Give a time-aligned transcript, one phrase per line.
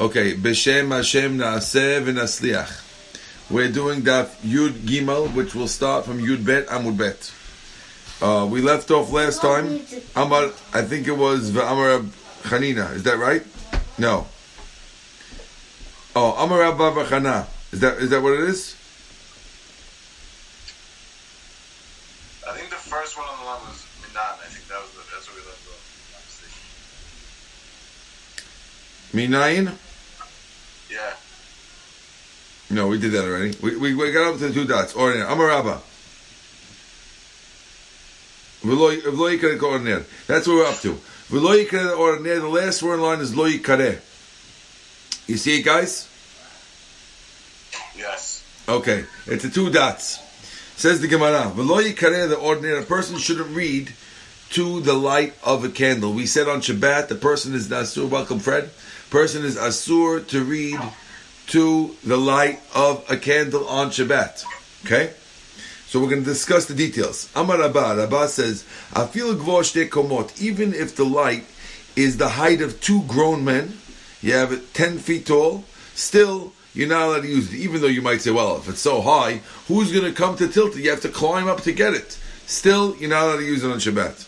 [0.00, 3.50] Okay, B'Shem Hashem Naaseh V'Nasliach.
[3.50, 7.32] We're doing Daf Yud Gimel, which will start from Yud Bet Amud Bet.
[8.22, 9.80] Uh, we left off last time.
[10.14, 11.98] Amar, I think it was Amar
[12.44, 12.94] Chanina.
[12.94, 13.42] Is that right?
[13.98, 14.28] No.
[16.14, 17.48] Oh, Amar Abba Chana.
[17.72, 18.76] Is that is that what it is?
[22.48, 24.22] I think the first one on the line was Minan.
[24.22, 25.82] I think that was the, that's what we left off.
[29.12, 29.87] Minayin?
[30.90, 31.12] Yeah.
[32.70, 33.56] No, we did that already.
[33.62, 34.94] We, we, we got up to the two dots.
[34.94, 35.30] Ordinary.
[35.30, 35.80] Amar Abba.
[38.62, 40.04] V'lo yikare ordinary.
[40.26, 40.94] That's what we're up to.
[41.30, 42.40] V'lo yikare ordinary.
[42.40, 44.00] The last word in line is lo yikare.
[45.26, 46.08] You see it, guys?
[47.96, 48.44] Yes.
[48.68, 50.18] Okay, it's the two dots.
[50.76, 53.92] Says the Gemara, "V'lo yikare the ordinary person shouldn't read
[54.50, 58.08] to the light of a candle." We said on Shabbat the person is asur.
[58.08, 58.70] Welcome, Fred.
[59.10, 60.78] Person is asur to read
[61.48, 64.44] to the light of a candle on Shabbat.
[64.84, 65.12] Okay,
[65.86, 67.30] so we're going to discuss the details.
[67.34, 71.46] Amar Rabba, Rabba says, "Afil gvosh komot." Even if the light
[71.96, 73.78] is the height of two grown men,
[74.20, 75.64] you have it ten feet tall.
[75.94, 78.80] Still, you're not allowed to use it, even though you might say, well, if it's
[78.80, 80.84] so high, who's going to come to tilt it?
[80.84, 82.18] You have to climb up to get it.
[82.46, 84.26] Still, you're not allowed to use it on Shabbat.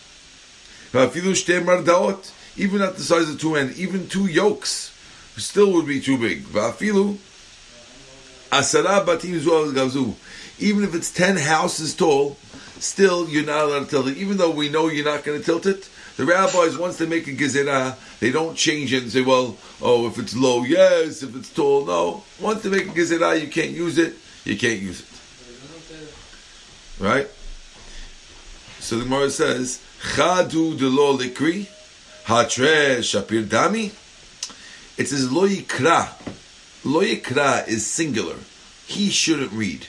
[2.56, 4.92] Even at the size of two ends, even two yokes,
[5.36, 6.44] still would be too big.
[10.58, 12.36] Even if it's ten houses tall,
[12.78, 14.16] still you're not allowed to tilt it.
[14.18, 17.26] Even though we know you're not going to tilt it, the rabbis, once they make
[17.28, 21.34] a gezerah, they don't change it and say, well, oh, if it's low, yes, if
[21.34, 22.24] it's tall, no.
[22.38, 25.06] Once they make a gezerah, you can't use it, you can't use it.
[27.02, 27.28] Right?
[28.80, 31.68] So the Gemara says, Chadu de lo likri,
[32.24, 33.92] hatre shapir dami.
[34.98, 36.08] It says lo yikra.
[36.84, 38.36] Lo yikra is singular.
[38.86, 39.86] He shouldn't read.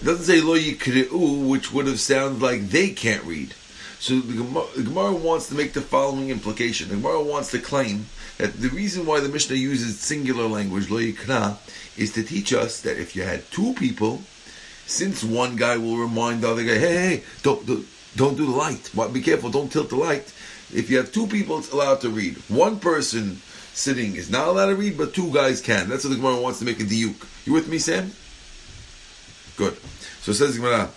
[0.00, 3.54] It doesn't say lo yikri'u, which would have sounded like they can't read.
[3.98, 6.88] So the Gemara, the Gemara, wants to make the following implication.
[6.88, 8.06] The Gemara wants to claim
[8.38, 11.56] that the reason why the Mishnah uses singular language, lo yikra,
[11.96, 14.22] is to teach us that if you had two people,
[14.86, 17.86] since one guy will remind the other guy, hey, hey, don't, don't,
[18.16, 18.90] don't do the light.
[19.12, 20.32] Be careful, don't tilt the light.
[20.74, 22.36] If you have two people, it's allowed to read.
[22.48, 23.40] One person
[23.74, 25.88] sitting is not allowed to read, but two guys can.
[25.88, 27.26] That's what the Gemara wants to make a diuk.
[27.46, 28.12] You with me, Sam?
[29.56, 29.76] Good.
[30.22, 30.90] So it says Gemara,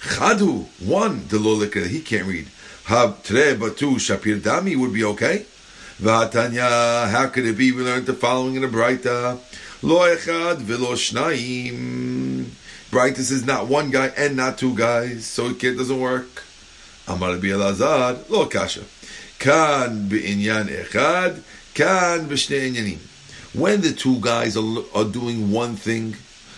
[0.00, 2.48] Chadu, one, the lolika, he can't read.
[2.84, 5.46] Hab tre batu shapir dami would be okay.
[6.00, 7.72] V'atanya, how could it be?
[7.72, 9.38] We learned the following in the Braita.
[9.82, 12.46] Lo echad v'lo shnaim.
[12.90, 16.44] Braita says not one guy and not two guys, so it doesn't work.
[23.52, 26.16] When the two guys are, are doing one thing,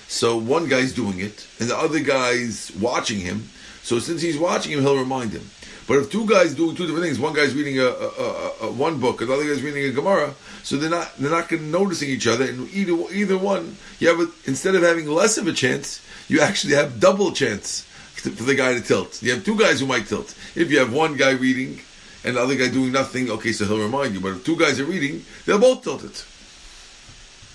[0.09, 3.49] so one guy's doing it, and the other guy's watching him.
[3.83, 5.49] So since he's watching him, he'll remind him.
[5.89, 8.73] But if two guys doing two different things, one guy's reading a, a, a, a
[8.73, 12.09] one book, and the other guy's reading a Gemara, so they're not they're not noticing
[12.09, 15.53] each other, and either either one, you have a, instead of having less of a
[15.53, 17.87] chance, you actually have double chance
[18.31, 19.22] for the guy to tilt.
[19.22, 20.34] You have two guys who might tilt.
[20.55, 21.81] If you have one guy reading
[22.25, 24.21] and the other guy doing nothing, okay, so he'll remind you.
[24.21, 26.25] But if two guys are reading, they'll both tilt it.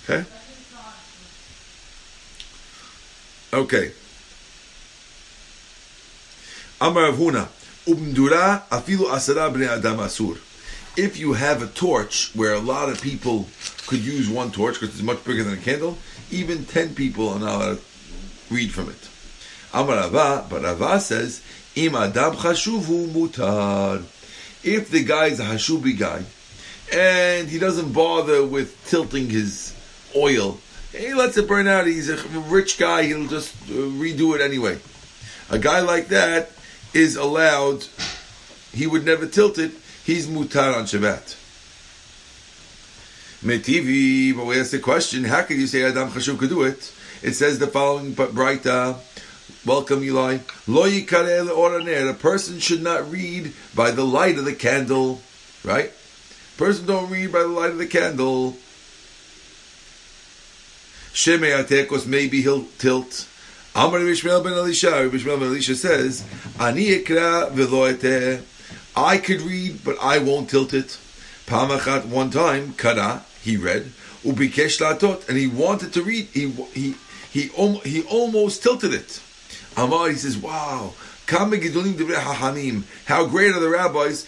[0.04, 0.24] Okay.
[3.52, 3.92] Okay.
[6.80, 10.38] Amar Umdura afilu asara adam asur.
[10.96, 13.48] If you have a torch where a lot of people
[13.86, 15.96] could use one torch because it's much bigger than a candle,
[16.30, 19.07] even ten people are not allowed to read from it.
[19.72, 21.42] Amar Rava, but Rava says,
[21.76, 24.02] Im adam mutar.
[24.64, 26.24] If the guy is a hashubi guy,
[26.92, 29.74] and he doesn't bother with tilting his
[30.16, 30.58] oil
[30.92, 31.86] he lets it burn out.
[31.86, 33.04] He's a rich guy.
[33.04, 34.78] He'll just uh, redo it anyway.
[35.50, 36.50] A guy like that
[36.94, 37.86] is allowed.
[38.72, 39.72] He would never tilt it.
[40.04, 41.36] He's mutar on Shabbat.
[43.44, 46.92] Metivi, but we ask the question: How could you say Adam Chashuv could do it?
[47.22, 48.98] It says the following, but Braita.
[49.66, 50.38] Welcome, Eli.
[50.66, 52.10] Lo yikareh oraner.
[52.10, 55.20] A person should not read by the light of the candle.
[55.64, 55.92] Right?
[56.56, 58.56] Person don't read by the light of the candle.
[61.12, 63.26] Shemei Atekos, maybe he'll tilt.
[63.74, 66.24] Amar Bishmael ben Elisha, Bishmael ben Elisha says,
[66.60, 68.42] Ani ekra v'lo
[68.96, 70.98] I could read, but I won't tilt it.
[71.46, 73.92] Pamachat, one time, kara, he read,
[74.24, 76.94] ubikesh latot, and he wanted to read, he, he,
[77.30, 79.20] he, he almost tilted it.
[79.78, 80.92] Amar, he says, wow,
[81.28, 84.26] How great are the rabbis?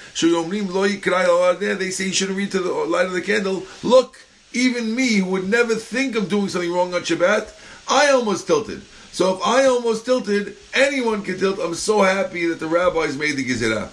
[1.78, 3.64] They say you shouldn't read to the light of the candle.
[3.82, 7.52] Look, even me, who would never think of doing something wrong on Shabbat,
[7.88, 8.82] I almost tilted.
[9.10, 11.58] So if I almost tilted, anyone can tilt.
[11.58, 13.90] I'm so happy that the rabbis made the Gezerah.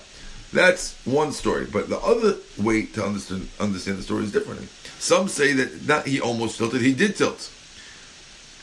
[0.54, 1.66] That's one story.
[1.66, 4.68] But the other way to understand, understand the story is differently.
[5.00, 7.52] Some say that not he almost tilted, he did tilt.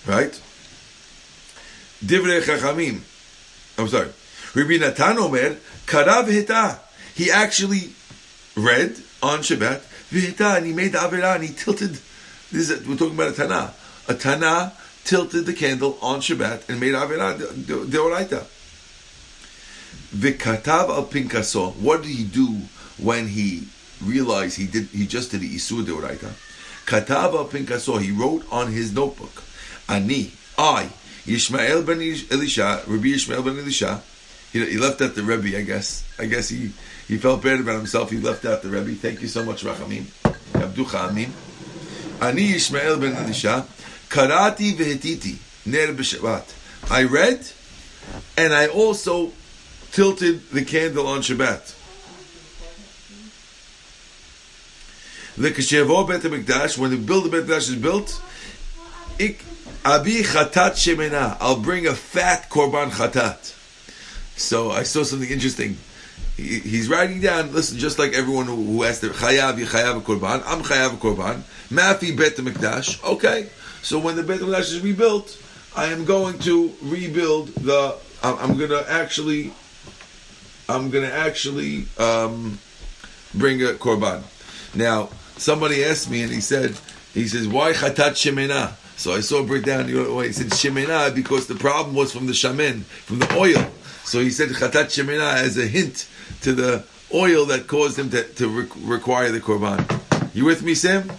[0.06, 0.41] Right?
[2.04, 3.00] Divrei Chachamim.
[3.78, 4.10] I'm sorry.
[4.54, 5.56] Rabbi Natan Omer,
[5.86, 6.78] Karav Hita.
[7.14, 7.92] He actually
[8.56, 9.80] read on Shabbat,
[10.10, 11.98] Vihita, and he made the Avirah, and he tilted.
[12.52, 13.74] This is, we're talking about a Tana.
[14.08, 14.72] A Tana
[15.04, 18.46] tilted the candle on Shabbat and made Avirah Deoraita.
[20.14, 21.74] Vikatav al Pinkaso.
[21.76, 22.60] What did he do
[22.98, 23.68] when he
[24.02, 24.86] realized he did?
[24.88, 26.32] He just did the Isur Deoraita.
[26.86, 28.00] Katav al Pinkaso.
[28.00, 29.42] He wrote on his notebook,
[29.88, 30.90] Ani, I,
[31.26, 32.00] Yishmael ben
[32.30, 34.02] Elisha, Rabbi Yishmael ben Elisha.
[34.52, 36.04] He, he left out the Rebbe, I guess.
[36.18, 36.70] I guess he,
[37.08, 38.10] he felt bad about himself.
[38.10, 38.92] He left out the Rebbe.
[38.92, 40.04] Thank you so much, Rachamim.
[40.52, 41.32] Abducha Amin.
[42.20, 43.66] Ani Yishmael ben Elisha.
[44.08, 45.36] Karati v'hetiti
[45.66, 46.90] ner b'Shabbat.
[46.90, 47.50] I read,
[48.36, 49.32] and I also
[49.92, 51.74] tilted the candle on Shabbat.
[55.36, 58.20] The kashevo bet when the build the bet is built,
[59.84, 61.36] abi chatat shemena.
[61.40, 63.54] I'll bring a fat korban chatat.
[64.36, 65.76] So I saw something interesting.
[66.36, 67.52] He, he's writing down.
[67.52, 71.42] Listen, just like everyone who, who asked, "Chayav chayav korban." I'm chayav korban.
[71.70, 73.02] Mafi bet mikdash.
[73.04, 73.48] Okay.
[73.82, 75.38] So when the Beit HaMikdash is rebuilt,
[75.76, 77.96] I am going to rebuild the.
[78.22, 79.52] I'm going to actually.
[80.66, 82.58] I'm going to actually um,
[83.34, 84.22] bring a korban.
[84.75, 86.75] Now, somebody asked me, and he said,
[87.12, 88.72] he says, why chatat shemena?
[88.96, 89.88] So I saw a breakdown.
[89.88, 93.70] You know, he said shemena because the problem was from the shamen, from the oil.
[94.05, 96.08] So he said chatat shemena as a hint
[96.43, 100.00] to the oil that caused him to, to re- require the korban.
[100.35, 101.11] You with me, Sam?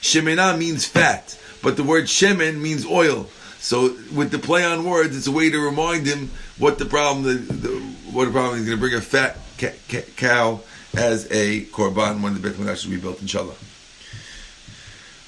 [0.00, 3.28] Shemena means fat, but the word shemen means oil.
[3.58, 7.24] So with the play on words, it's a way to remind him what the problem,
[7.24, 7.68] the, the
[8.12, 10.60] what the problem is going to bring a fat ca- ca- cow
[10.96, 13.54] as a korban when the Beit Hamikdash will be built, inshallah.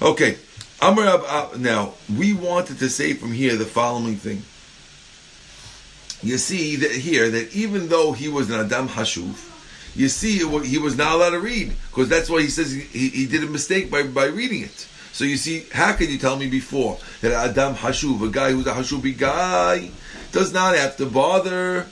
[0.00, 0.38] Okay,
[0.82, 4.42] now we wanted to say from here the following thing.
[6.22, 9.48] You see that here that even though he was an Adam Hashuv,
[9.96, 13.26] you see he was not allowed to read because that's why he says he, he
[13.26, 14.86] did a mistake by, by reading it.
[15.12, 18.66] So you see, how can you tell me before that Adam Hashuv, a guy who's
[18.66, 19.90] a Hashubi guy,
[20.32, 21.86] does not have to bother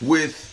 [0.00, 0.46] with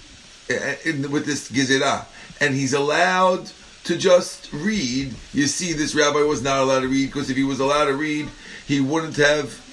[0.50, 2.06] uh, with this Gezerah,
[2.40, 3.52] and he's allowed
[3.88, 5.14] to just read.
[5.34, 7.94] You see, this rabbi was not allowed to read because if he was allowed to
[7.94, 8.30] read,
[8.68, 9.64] he wouldn't have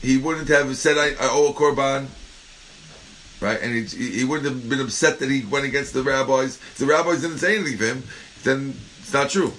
[0.00, 2.08] he wouldn't have said I, I owe a korban
[3.42, 3.60] right?
[3.60, 6.56] And he, he wouldn't have been upset that he went against the rabbis.
[6.56, 8.02] If the rabbis didn't say anything to him,
[8.44, 9.52] then it's not true.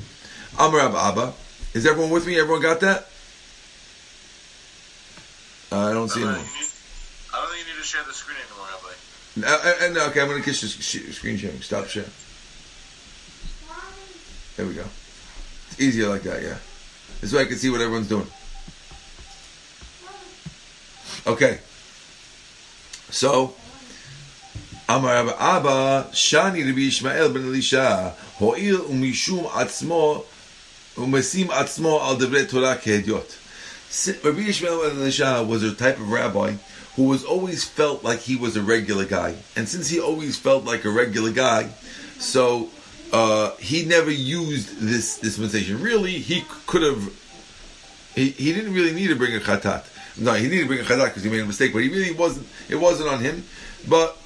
[0.58, 1.34] Amar Abba.
[1.74, 2.40] Is everyone with me?
[2.40, 3.08] Everyone got that?
[5.72, 6.38] Uh, I don't see anyone.
[6.38, 9.48] I don't think you need to share the screen anymore, Rabbi.
[9.48, 11.62] Uh, uh, uh, okay, I'm going to kiss the screen sharing.
[11.62, 12.10] Stop sharing.
[14.56, 14.86] There we go.
[15.72, 16.58] It's easier like that, yeah.
[17.22, 18.28] This way I can see what everyone's doing.
[21.26, 21.60] Okay.
[23.10, 23.56] So,
[24.90, 30.26] Amar Abba Shani Rabbi Ishmael ben Elisha Ho'il umishum atzmo
[30.96, 34.24] umesim atzmo al devre Torah kehediot.
[34.24, 36.56] Rabbi Ishmael ben Elisha was a type of rabbi
[36.96, 40.66] who was always felt like he was a regular guy, and since he always felt
[40.66, 41.70] like a regular guy,
[42.20, 42.70] so
[43.14, 45.80] uh, he never used this dispensation.
[45.80, 47.14] Really, he could have.
[48.16, 49.86] He, he didn't really need to bring a chatat.
[50.18, 52.12] No, he needed to bring a chatat because he made a mistake, but he really
[52.12, 52.48] wasn't.
[52.70, 53.46] It wasn't on him,
[53.88, 54.18] but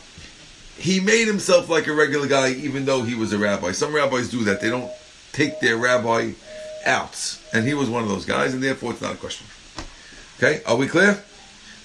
[0.77, 3.73] he made himself like a regular guy, even though he was a rabbi.
[3.73, 4.91] Some rabbis do that; they don't
[5.33, 6.31] take their rabbi
[6.85, 9.45] out, and he was one of those guys, and therefore it's not a question.
[10.37, 11.21] Okay, are we clear?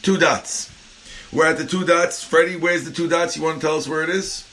[0.02, 0.70] Two dots.
[1.32, 2.22] We're at the two dots.
[2.22, 3.36] Freddie, where's the two dots?
[3.36, 4.46] You want to tell us where it is?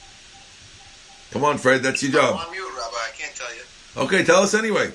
[1.30, 2.36] Come on, Fred, that's your job.
[2.38, 2.96] I'm on mute, Rabbi.
[2.96, 3.62] I can't tell you.
[4.04, 4.92] Okay, tell us anyway.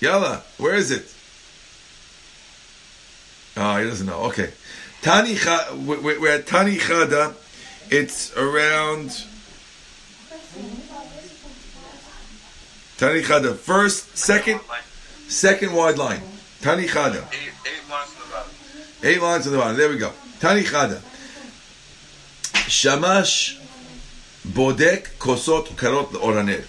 [0.00, 1.14] Yalla, where is it?
[3.56, 4.22] Oh, he doesn't know.
[4.24, 4.50] Okay.
[5.02, 5.36] Tani
[5.84, 7.34] we're at Tani Chada.
[7.90, 9.24] It's around
[12.96, 13.54] Tani Chada.
[13.54, 14.60] First, second,
[15.28, 16.22] second wide line.
[16.62, 17.24] Tani Chada.
[17.32, 18.50] Eight, eight lines to the bottom.
[19.02, 19.76] Eight lines the bottom.
[19.76, 20.12] There we go.
[20.40, 21.02] Tani Chada.
[22.68, 23.58] Shamash
[24.46, 26.64] bodek kosot karot oraner.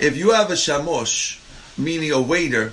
[0.00, 1.40] If you have a shamosh,
[1.76, 2.72] meaning a waiter,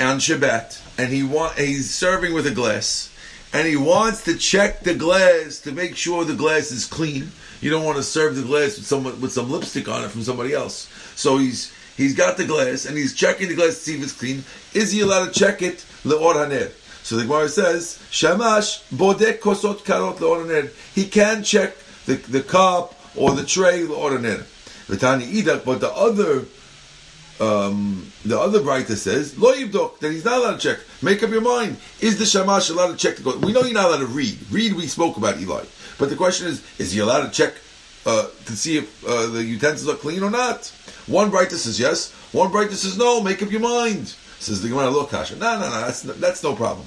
[0.00, 3.12] on Shabbat, and he want he's serving with a glass,
[3.52, 7.32] and he wants to check the glass to make sure the glass is clean.
[7.60, 10.22] You don't want to serve the glass with some with some lipstick on it from
[10.22, 10.88] somebody else.
[11.16, 14.12] So he's he's got the glass and he's checking the glass to see if it's
[14.12, 14.44] clean.
[14.74, 16.70] Is he allowed to check it leor haner?
[17.02, 20.70] So the Gemara says shamash bodek kosot karot leor haner.
[20.94, 21.76] He can check
[22.06, 24.44] the the cup or the tray haner.
[24.88, 26.44] V'tani idak, but the other
[27.40, 30.78] um, the other writer says lo yibdok that he's not allowed to check.
[31.02, 31.76] Make up your mind.
[32.00, 33.38] Is the shamash allowed to check the?
[33.38, 34.38] We know you're not allowed to read.
[34.50, 34.74] Read.
[34.74, 35.64] We spoke about Eli,
[35.98, 37.54] but the question is: Is he allowed to check
[38.06, 40.66] uh, to see if uh, the utensils are clean or not?
[41.06, 42.12] One writer says yes.
[42.32, 43.22] One writer says no.
[43.22, 44.14] Make up your mind.
[44.40, 45.36] Says the Gemara, look, Kasha.
[45.36, 45.80] No, no, no.
[45.80, 46.86] That's no, that's no problem.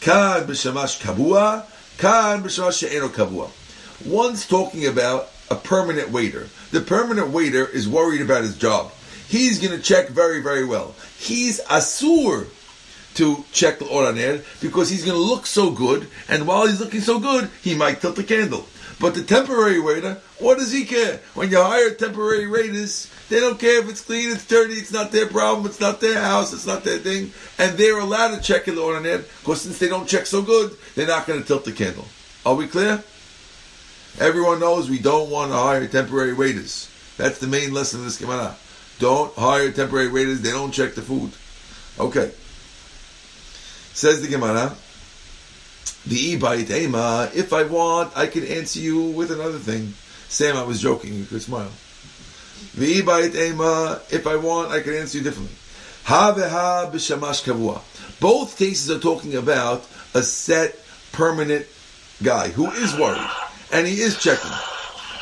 [0.00, 1.64] Kan b'shamash kabua.
[1.98, 3.50] Kan b'shamash she'eno kabua.
[4.06, 6.48] One's talking about a permanent waiter.
[6.70, 8.92] The permanent waiter is worried about his job
[9.28, 10.94] he's going to check very, very well.
[11.18, 12.46] He's asur
[13.14, 17.00] to check the oraner because he's going to look so good, and while he's looking
[17.00, 18.66] so good, he might tilt the candle.
[18.98, 21.20] But the temporary waiter, what does he care?
[21.34, 25.12] When you hire temporary waiters, they don't care if it's clean, it's dirty, it's not
[25.12, 28.64] their problem, it's not their house, it's not their thing, and they're allowed to check
[28.64, 31.72] the oraner because since they don't check so good, they're not going to tilt the
[31.72, 32.06] candle.
[32.46, 33.02] Are we clear?
[34.18, 36.90] Everyone knows we don't want to hire temporary waiters.
[37.18, 38.56] That's the main lesson of this Gemara.
[38.98, 40.40] Don't hire temporary waiters.
[40.40, 41.32] They don't check the food.
[42.00, 42.30] Okay.
[43.92, 44.74] Says the Gemara.
[46.06, 47.30] The e-bite ema.
[47.34, 49.92] If I want, I can answer you with another thing.
[50.28, 51.12] Sam, I was joking.
[51.12, 51.70] You could smile.
[52.74, 54.00] The e-bite ema.
[54.10, 55.56] If I want, I can answer you differently.
[56.04, 56.32] Ha
[56.90, 57.82] b'shamash kavua.
[58.18, 60.78] Both cases are talking about a set,
[61.12, 61.66] permanent
[62.22, 64.50] guy who is worried and he is checking.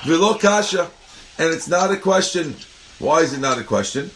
[0.04, 0.90] Vilo kasha,
[1.38, 2.54] and it's not a question
[2.98, 4.10] why is it not a question?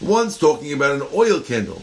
[0.00, 1.82] One's talking about an oil candle.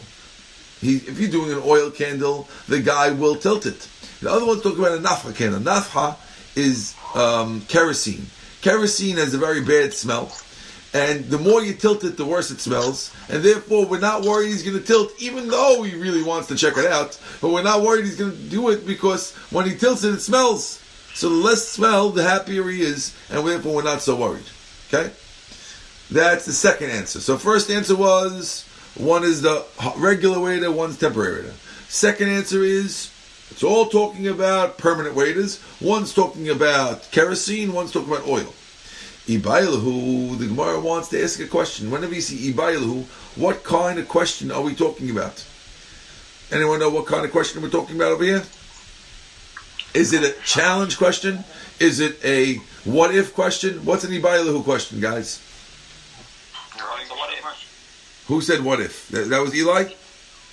[0.80, 3.88] He, if you're doing an oil candle, the guy will tilt it.
[4.20, 5.60] The other one's talking about a nafha candle.
[5.60, 6.16] Nafha
[6.56, 8.26] is um, kerosene.
[8.60, 10.26] Kerosene has a very bad smell,
[10.92, 13.14] and the more you tilt it, the worse it smells.
[13.28, 16.56] And therefore, we're not worried he's going to tilt, even though he really wants to
[16.56, 17.18] check it out.
[17.40, 20.20] But we're not worried he's going to do it because when he tilts it, it
[20.20, 20.82] smells.
[21.14, 24.44] So the less smell, the happier he is, and therefore we're not so worried.
[24.88, 25.12] Okay?
[26.10, 27.20] That's the second answer.
[27.20, 28.64] So first answer was
[28.96, 29.64] one is the
[29.96, 31.54] regular waiter, one's temporary waiter.
[31.88, 33.12] Second answer is
[33.50, 35.60] it's all talking about permanent waiters.
[35.80, 38.52] One's talking about kerosene, one's talking about oil.
[39.38, 41.90] Ibailahu, the Gemara wants to ask a question.
[41.90, 43.04] Whenever you see Ibailahu,
[43.36, 45.44] what kind of question are we talking about?
[46.50, 48.42] Anyone know what kind of question we're talking about over here?
[49.94, 51.44] Is it a challenge question?
[51.78, 53.84] Is it a what if question?
[53.84, 55.40] What's an Ibailahu question, guys?
[58.26, 59.08] Who said what if?
[59.08, 59.92] That, that was Eli?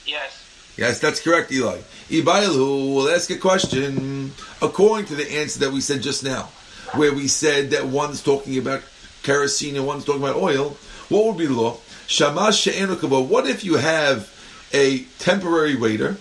[0.06, 0.44] Yes.
[0.78, 1.80] Yes, that's correct, Eli.
[2.10, 6.50] Ibailahu will ask a question according to the answer that we said just now,
[6.94, 8.82] where we said that one's talking about
[9.24, 10.78] kerosene and one's talking about oil.
[11.10, 11.78] What would be the law?
[12.08, 13.26] Shamash she'enukava.
[13.26, 14.34] What if you have
[14.74, 16.18] a temporary waiter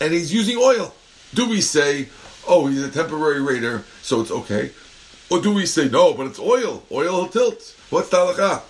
[0.00, 0.94] and he's using oil?
[1.34, 2.08] Do we say,
[2.46, 4.72] oh, he's a temporary waiter, so it's okay?
[5.30, 6.82] Or do we say, no, but it's oil.
[6.90, 7.76] Oil will tilt.
[7.90, 8.62] What's the halacha?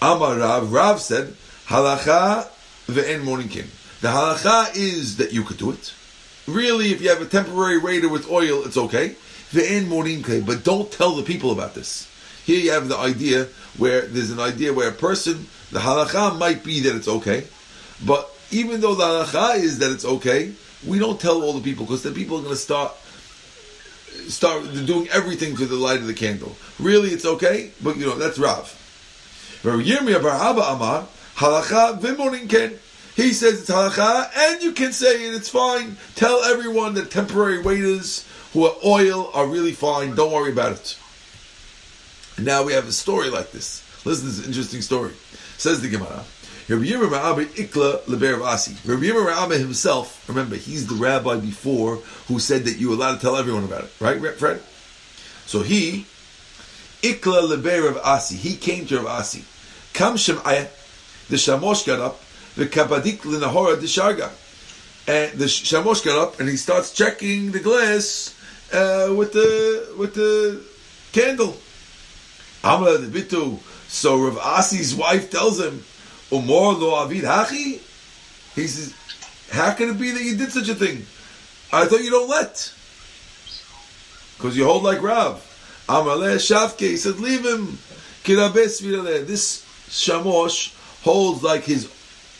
[0.00, 1.34] Amar Rav, Rav said,
[1.66, 2.48] halacha
[2.86, 3.66] ve'en moninkin.
[4.00, 5.92] The halacha is that you could do it.
[6.48, 9.16] Really, if you have a temporary raider with oil, it's okay.
[9.52, 12.08] But don't tell the people about this.
[12.46, 16.64] Here you have the idea where there's an idea where a person, the halacha might
[16.64, 17.44] be that it's okay,
[18.06, 20.52] but even though the halacha is that it's okay,
[20.86, 22.94] we don't tell all the people because the people are going to start
[24.28, 26.56] start doing everything to the light of the candle.
[26.78, 29.60] Really, it's okay, but you know that's Rav.
[29.64, 32.78] Rav Yirmiyah Bar Abba Amar halacha v'monin ken.
[33.18, 35.34] He says it's halacha, and you can say it.
[35.34, 35.96] It's fine.
[36.14, 40.14] Tell everyone that temporary waiters who are oil are really fine.
[40.14, 40.96] Don't worry about it.
[42.38, 43.82] Now we have a story like this.
[44.06, 45.14] Listen to this interesting story.
[45.56, 46.24] Says the Gemara.
[46.68, 48.38] Rabbi Yirmiyah Ikla Leber.
[48.38, 51.96] Rabbi Yirmiyah himself, remember, he's the rabbi before
[52.28, 54.62] who said that you were allowed to tell everyone about it, right, Fred?
[55.44, 56.06] So he,
[57.02, 59.44] Ikla Leber Asi, he came to Rav Asi.
[59.92, 60.68] Kam Shem'ayah,
[61.28, 62.20] the Shamosh got up,
[62.58, 64.30] the Kabadik Linahora the Sharga.
[65.06, 68.34] And the Shamosh got up and he starts checking the glass
[68.72, 70.60] uh, with the with the
[71.12, 71.56] candle.
[72.62, 73.60] Amla the Bitu.
[73.88, 75.84] So Rav Asi's wife tells him,
[76.30, 77.80] Umor lo avid hachi?
[78.54, 78.92] He says,
[79.50, 81.06] how can it be that you did such a thing?
[81.72, 82.74] I thought you don't let.
[84.36, 85.44] Because you hold like Rav.
[85.88, 87.78] Amaleh Shavke, he said, leave him.
[88.24, 91.86] This Shamosh holds like his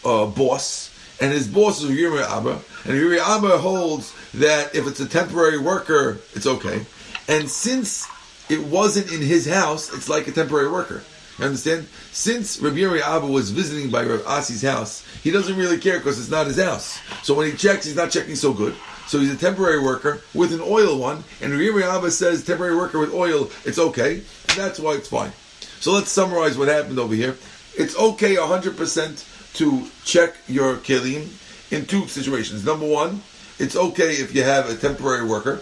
[0.04, 5.00] uh, boss, and his boss is Yuri Abba, and Yuri Abba holds that if it's
[5.00, 6.84] a temporary worker, it's okay.
[7.28, 8.06] And since
[8.48, 11.02] it wasn't in his house, it's like a temporary worker.
[11.38, 11.86] You understand?
[12.10, 16.30] Since Rabbi Abba was visiting by Rav Asi's house, he doesn't really care because it's
[16.30, 17.00] not his house.
[17.22, 18.74] So when he checks, he's not checking so good.
[19.06, 22.98] So he's a temporary worker with an oil one, and Rabbi Abba says temporary worker
[22.98, 24.22] with oil, it's okay,
[24.56, 25.32] that's why it's fine.
[25.80, 27.36] So let's summarize what happened over here.
[27.76, 31.28] It's okay 100% to check your kelim
[31.72, 32.64] in two situations.
[32.64, 33.22] Number one,
[33.58, 35.60] it's okay if you have a temporary worker.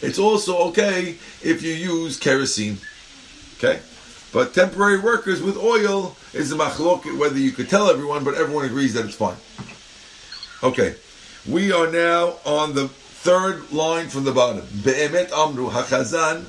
[0.00, 2.78] It's also okay if you use kerosene.
[3.58, 3.80] Okay?
[4.32, 8.66] But temporary workers with oil is a machlok, whether you could tell everyone, but everyone
[8.66, 9.36] agrees that it's fine.
[10.62, 10.96] Okay.
[11.48, 14.66] We are now on the third line from the bottom.
[14.84, 16.44] Be'emet amru hachazan.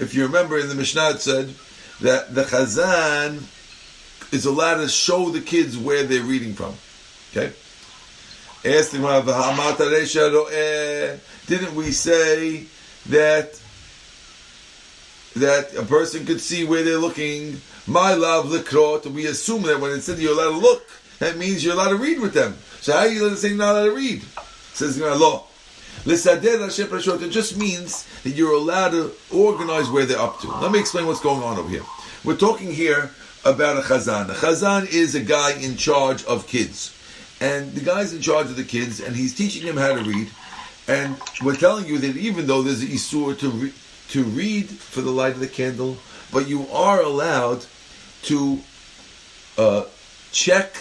[0.00, 1.54] If you remember in the Mishnah it said
[2.00, 3.42] that the chazan
[4.32, 6.74] is allowed to show the kids where they're reading from.
[7.32, 7.52] Okay?
[11.46, 12.66] Didn't we say
[13.08, 13.60] that
[15.36, 17.60] that a person could see where they're looking?
[17.86, 19.06] My love likrot.
[19.06, 20.86] We assume that when it said you're allowed to look,
[21.20, 22.58] that means you're allowed to read with them.
[22.80, 24.22] So how are you going to say you're not allowed to read?
[24.74, 25.46] Says the law.
[26.06, 30.48] It just means that you're allowed to organize where they're up to.
[30.48, 31.84] Let me explain what's going on over here.
[32.24, 33.10] We're talking here
[33.44, 34.30] about a chazan.
[34.30, 36.96] A chazan is a guy in charge of kids.
[37.40, 40.28] And the guy's in charge of the kids, and he's teaching them how to read.
[40.86, 43.72] And we're telling you that even though there's an isur to, re-
[44.10, 45.96] to read for the light of the candle,
[46.32, 47.64] but you are allowed
[48.22, 48.60] to
[49.56, 49.84] uh,
[50.32, 50.74] check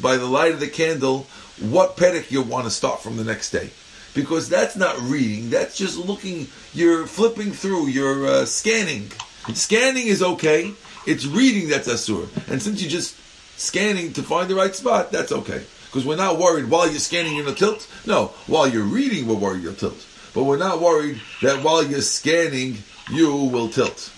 [0.00, 1.26] by the light of the candle
[1.60, 3.70] what perek you want to start from the next day.
[4.14, 9.10] Because that's not reading, that's just looking, you're flipping through, you're uh, scanning.
[9.54, 10.72] Scanning is okay,
[11.06, 12.28] it's reading that's asur.
[12.50, 13.16] And since you're just
[13.58, 15.64] scanning to find the right spot, that's okay.
[15.86, 17.88] Because we're not worried while you're scanning you're in a tilt.
[18.06, 20.04] No, while you're reading we're worried you'll tilt.
[20.34, 22.78] But we're not worried that while you're scanning
[23.10, 24.10] you will tilt.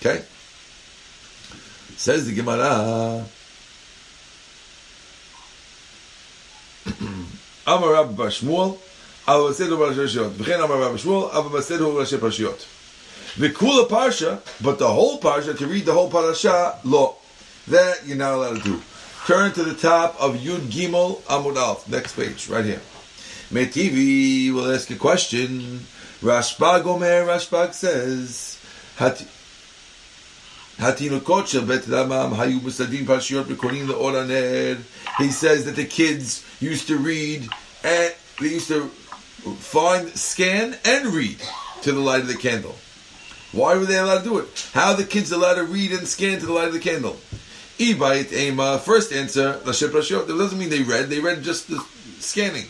[0.00, 0.24] Okay?
[1.96, 3.26] Says the Gemara.
[7.66, 8.78] Amar Rabba Shmuel,
[9.26, 10.30] Avased Hu Rashi Parashiyot.
[10.30, 12.18] V'chen Amar Rabba Shmuel, Avased Hu Rashi
[13.36, 17.16] the kula parsha, but the whole parsha, to read the whole parasha, lo.
[17.68, 18.82] That you're not allowed to do.
[19.26, 22.80] Turn to the top of Yud Gimel amud aleph Next page, right here.
[23.52, 25.80] Metivi will ask a question.
[26.22, 28.60] Rashbag Omer, Rashbag says,
[28.96, 29.26] Hati,
[35.18, 37.48] He says that the kids used to read
[37.84, 41.38] and they used to find, scan and read
[41.82, 42.76] to the light of the candle.
[43.52, 44.70] Why were they allowed to do it?
[44.72, 47.18] How are the kids allowed to read and scan to the light of the candle?
[47.78, 50.26] Ibait Ema, first answer, Lashem Prashiyot.
[50.26, 51.82] That doesn't mean they read, they read just the
[52.18, 52.66] scanning.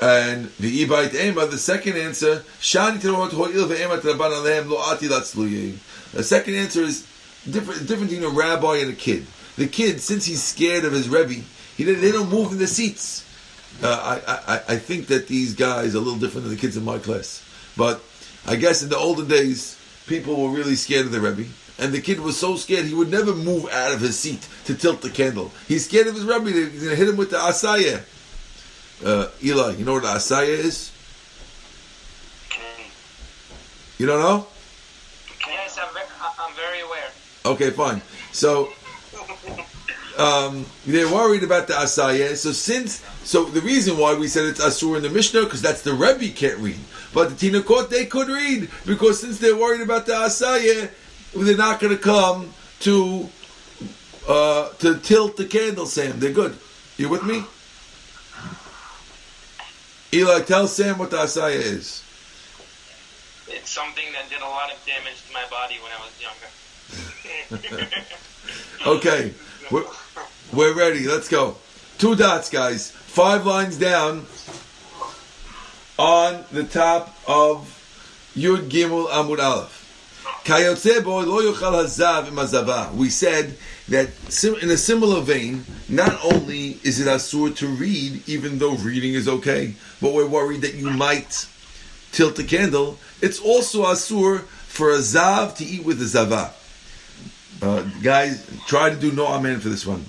[0.00, 3.00] And the Ibait Ema, the second answer, Shani
[6.12, 7.06] The second answer is
[7.50, 9.26] different, different between a rabbi and a kid.
[9.56, 11.42] The kid, since he's scared of his Rebbe,
[11.76, 13.24] he, they don't move in the seats.
[13.82, 16.76] Uh, I, I, I think that these guys are a little different than the kids
[16.76, 17.42] in my class.
[17.76, 18.02] But
[18.46, 21.48] I guess in the olden days, people were really scared of the Rebbe.
[21.78, 24.74] And the kid was so scared he would never move out of his seat to
[24.74, 25.52] tilt the candle.
[25.68, 26.50] He's scared of his Rebbe.
[26.50, 28.02] He's going to hit him with the asaya.
[29.04, 30.92] Uh, Eli, you know what the asaya is?
[33.98, 34.46] You don't know?
[35.46, 36.06] Yes, I'm, very,
[36.38, 37.10] I'm very aware.
[37.44, 38.00] Okay, fine.
[38.32, 38.70] So
[40.18, 42.36] um, they're worried about the asaya.
[42.36, 45.82] So since so the reason why we said it's asur in the Mishnah because that's
[45.82, 46.78] the Rebbe can't read,
[47.12, 50.90] but the Tinakot they could read because since they're worried about the asaya,
[51.34, 53.28] they're not going to come to
[54.28, 55.86] uh, to tilt the candle.
[55.86, 56.56] Sam, they're good.
[56.96, 57.44] You with me?
[60.12, 62.02] Eli, tell Sam what the asaya is.
[63.48, 66.48] It's something that did a lot of damage to my body when I was younger.
[68.86, 69.34] okay,
[69.70, 69.84] we're,
[70.56, 71.06] we're ready.
[71.06, 71.56] Let's go.
[71.98, 72.90] Two dots, guys.
[72.90, 74.24] Five lines down
[75.98, 77.72] on the top of
[78.34, 79.82] Yud Gimel Amud Aleph.
[82.94, 84.08] We said that
[84.62, 89.28] in a similar vein, not only is it asur to read, even though reading is
[89.28, 91.46] okay, but we're worried that you might
[92.12, 92.98] tilt the candle.
[93.20, 96.54] It's also asur for a zav to eat with a zava.
[97.60, 100.04] Uh, guys, try to do no amen for this one.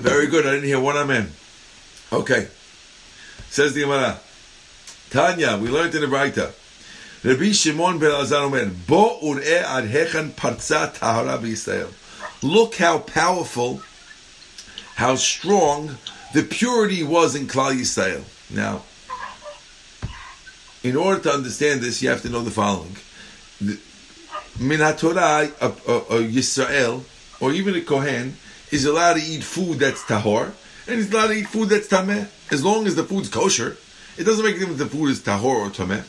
[0.00, 0.46] Very good.
[0.46, 1.30] I didn't hear one amen.
[2.10, 2.48] Okay.
[3.50, 4.18] Says the Gemara.
[5.10, 6.52] Tanya, we learned in the Braita.
[7.22, 11.92] Rabbi Shimon ben Elazar omer, Bo ad hechan parza tahara b'Yisrael.
[12.42, 13.82] Look how powerful,
[14.94, 15.98] how strong
[16.32, 18.24] the purity was in Klal Yisrael.
[18.48, 18.84] Now,
[20.82, 22.96] in order to understand this, you have to know the following.
[24.58, 27.04] Min HaTorah, a Yisrael,
[27.38, 28.38] or even a Kohen,
[28.70, 30.52] is allowed to eat food that's tahor,
[30.86, 33.76] and he's allowed to eat food that's tameh, as long as the food's kosher.
[34.16, 36.04] It doesn't make a difference if the food is tahor or tameh.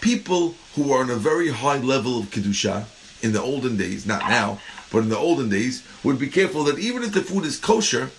[0.00, 2.86] People who are on a very high level of kedusha
[3.22, 4.60] in the olden days, not now,
[4.92, 8.10] but in the olden days, would be careful that even if the food is kosher,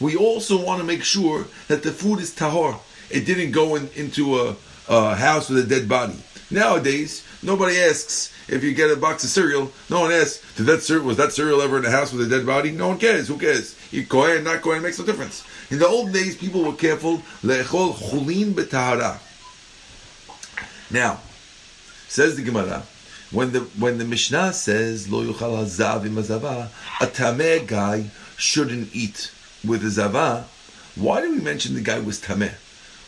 [0.00, 2.78] we also want to make sure that the food is tahor.
[3.10, 4.56] It didn't go in, into a,
[4.88, 6.16] a house with a dead body.
[6.50, 9.72] Nowadays, nobody asks if you get a box of cereal.
[9.88, 12.28] No one asks, Did that cereal, was that cereal ever in a house with a
[12.30, 12.70] dead body?
[12.70, 13.28] No one cares.
[13.28, 13.76] Who cares?
[13.90, 15.44] You Kohen, not Kohen, makes no difference.
[15.70, 17.22] In the old days, people were careful.
[17.42, 18.54] Chulin.
[20.90, 21.20] Now,
[22.08, 22.84] says the Gemara,
[23.30, 26.68] when the when the Mishnah says lo yuchal hazav im hazava,
[27.00, 29.32] a tameh guy shouldn't eat
[29.66, 30.46] with a zava.
[30.94, 32.54] Why do we mention the guy was tameh?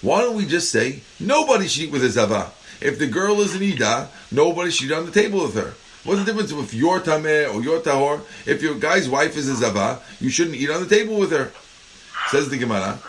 [0.03, 2.51] Why don't we just say nobody should eat with a zava?
[2.81, 5.75] If the girl is an ida, nobody should eat on the table with her.
[6.05, 8.21] What's the difference if you're tameh or you're tahor?
[8.47, 11.51] If your guy's wife is a zava, you shouldn't eat on the table with her.
[12.29, 13.01] Says the Gemara.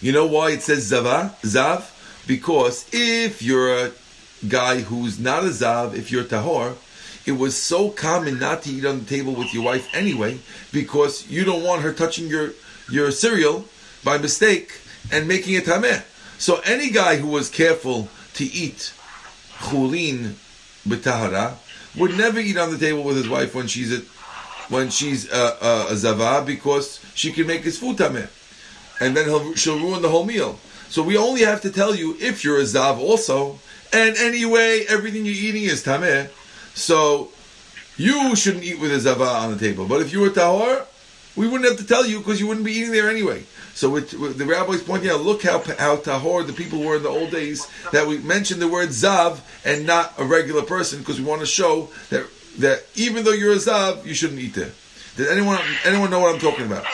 [0.00, 1.90] You know why it says zava, zav?
[2.26, 3.92] Because if you're a
[4.46, 6.76] guy who's not a zav, if you're tahor,
[7.24, 10.38] it was so common not to eat on the table with your wife anyway,
[10.72, 12.52] because you don't want her touching your
[12.90, 13.64] your cereal
[14.04, 16.04] by mistake and making it tameh.
[16.38, 18.92] So any guy who was careful to eat
[19.58, 20.34] chulin
[20.86, 21.54] b'tahara
[21.96, 24.02] would never eat on the table with his wife when she's a
[24.68, 28.28] when she's a, a, a zava because she can make his food tameh,
[29.00, 30.58] and then he'll, she'll ruin the whole meal.
[30.88, 33.60] So we only have to tell you if you're a zav also,
[33.92, 36.28] and anyway everything you're eating is tameh,
[36.74, 37.30] so
[37.96, 39.86] you shouldn't eat with a zava on the table.
[39.86, 40.84] But if you were tahor,
[41.36, 43.44] we wouldn't have to tell you because you wouldn't be eating there anyway.
[43.76, 47.30] So the rabbi's pointing out, look how how tahor the people were in the old
[47.30, 51.42] days that we mentioned the word zav and not a regular person because we want
[51.42, 54.72] to show that that even though you're a zav, you shouldn't eat there.
[55.18, 56.86] Did anyone anyone know what I'm talking about?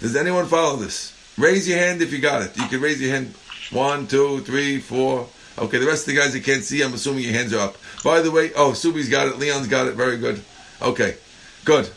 [0.00, 1.14] Does anyone follow this?
[1.38, 2.56] Raise your hand if you got it.
[2.56, 3.32] You can raise your hand.
[3.70, 5.28] One, two, three, four.
[5.56, 7.76] Okay, the rest of the guys that can't see, I'm assuming your hands are up.
[8.02, 9.38] By the way, oh, Subi's got it.
[9.38, 9.94] Leon's got it.
[9.94, 10.42] Very good.
[10.82, 11.16] Okay,
[11.64, 11.88] good.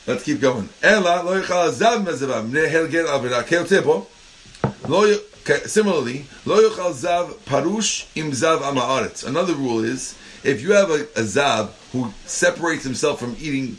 [4.89, 9.27] Lo y- okay, Similarly, lo zav parush im zav amaaretz.
[9.27, 10.15] Another rule is
[10.45, 13.79] if you have a, a zav who separates himself from eating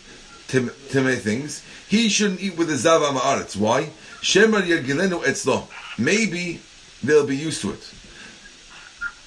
[0.49, 3.55] timei things, he shouldn't eat with a zav amaaretz.
[3.55, 3.89] Why?
[4.21, 5.67] Shemar yergilenu etzlo.
[5.97, 6.59] Maybe
[7.03, 7.93] they'll be used to it.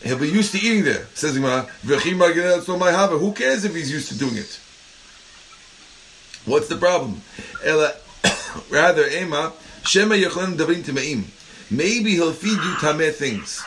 [0.03, 1.07] He'll be used to eating there.
[1.15, 1.63] Says Gemara.
[1.83, 4.60] Who cares if he's used to doing it?
[6.47, 7.21] What's the problem?
[7.65, 7.93] Ela,
[8.71, 9.53] rather, Ema,
[9.85, 11.25] Shema Yechlan Davin Timeim.
[11.71, 13.63] Maybe he'll feed you tameh things.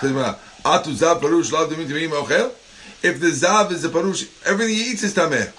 [0.00, 2.52] Atu Zav Parush Lav Davin Timeim Ochel?
[3.02, 5.52] If the Zav is a Parush, everything he eats is tameh.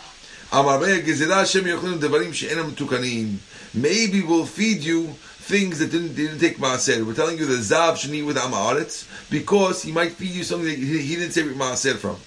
[0.52, 3.38] Amar Be'er Gezerah Shem Yechlan Davarim She'enam Tukanim.
[3.74, 5.08] Maybe we'll feed you
[5.44, 7.06] things that didn't, didn't take maaser.
[7.06, 10.70] We're telling you the Zav should eat with Amaretz because he might feed you something
[10.70, 12.18] that he, didn't say maaser from.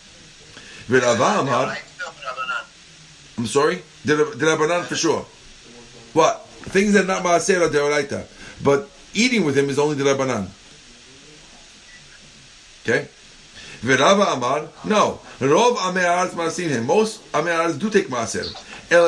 [3.39, 3.83] I'm sorry?
[4.14, 5.25] Rabbanan for sure?
[6.12, 6.47] What?
[6.47, 8.27] Things that are not maaser are deoraita.
[8.62, 10.49] But eating with him is only Rabbanan.
[12.83, 13.09] Okay?
[13.81, 15.21] V'Rava Amar, no.
[15.38, 16.87] Rov Amei Haaretz maasin him.
[16.87, 18.47] Most Amei Haaretz do take maaser.
[18.88, 19.03] The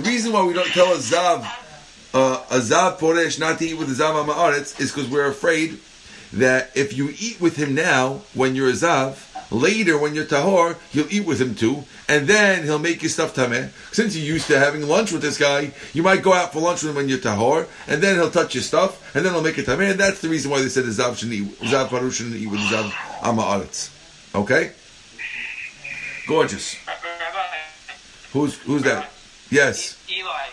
[0.00, 1.42] reason why we don't tell a Zav,
[2.12, 5.78] uh, a Zav Poresh not to eat with the Zav Amaaretz is because we're afraid
[6.34, 9.16] that if you eat with him now, when you're a Zav,
[9.50, 13.34] later when you're Tahor, you'll eat with him too, and then he'll make you stuff
[13.34, 13.70] Tameh.
[13.92, 16.82] Since you're used to having lunch with this guy, you might go out for lunch
[16.82, 19.58] with him when you're Tahor, and then he'll touch your stuff, and then he'll make
[19.58, 22.14] it Tameh, and that's the reason why they said the Zav shouldn't eat, Zav Parush
[22.14, 23.90] shouldn't eat with the Zav Amaaretz.
[24.34, 24.72] Okay?
[26.26, 26.76] Gorgeous.
[28.32, 29.10] Who's who's that?
[29.50, 29.96] Yes.
[30.10, 30.50] Eli, I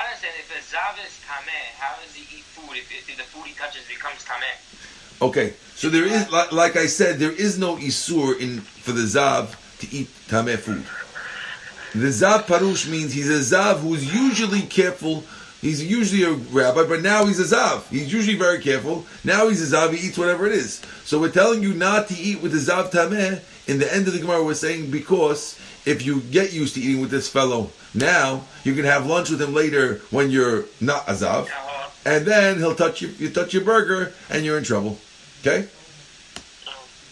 [0.00, 3.22] don't understand if a zav is tameh, how does he eat food if, if the
[3.24, 5.20] food he touches becomes tameh?
[5.20, 9.02] Okay, so there is, like, like I said, there is no isur in for the
[9.02, 10.84] zav to eat tameh food.
[11.92, 15.22] The zav parush means he's a zav who's usually careful.
[15.60, 17.86] He's usually a rabbi, but now he's a zav.
[17.90, 19.04] He's usually very careful.
[19.22, 19.92] Now he's a zav.
[19.94, 20.80] He eats whatever it is.
[21.04, 23.42] So we're telling you not to eat with the zav tameh.
[23.68, 27.00] In the end of the Gemara, we're saying because if you get used to eating
[27.00, 31.12] with this fellow now, you can have lunch with him later when you're not a
[31.12, 31.90] Uh-huh.
[32.04, 33.08] and then he'll touch you.
[33.18, 34.98] You touch your burger, and you're in trouble.
[35.46, 35.68] Okay.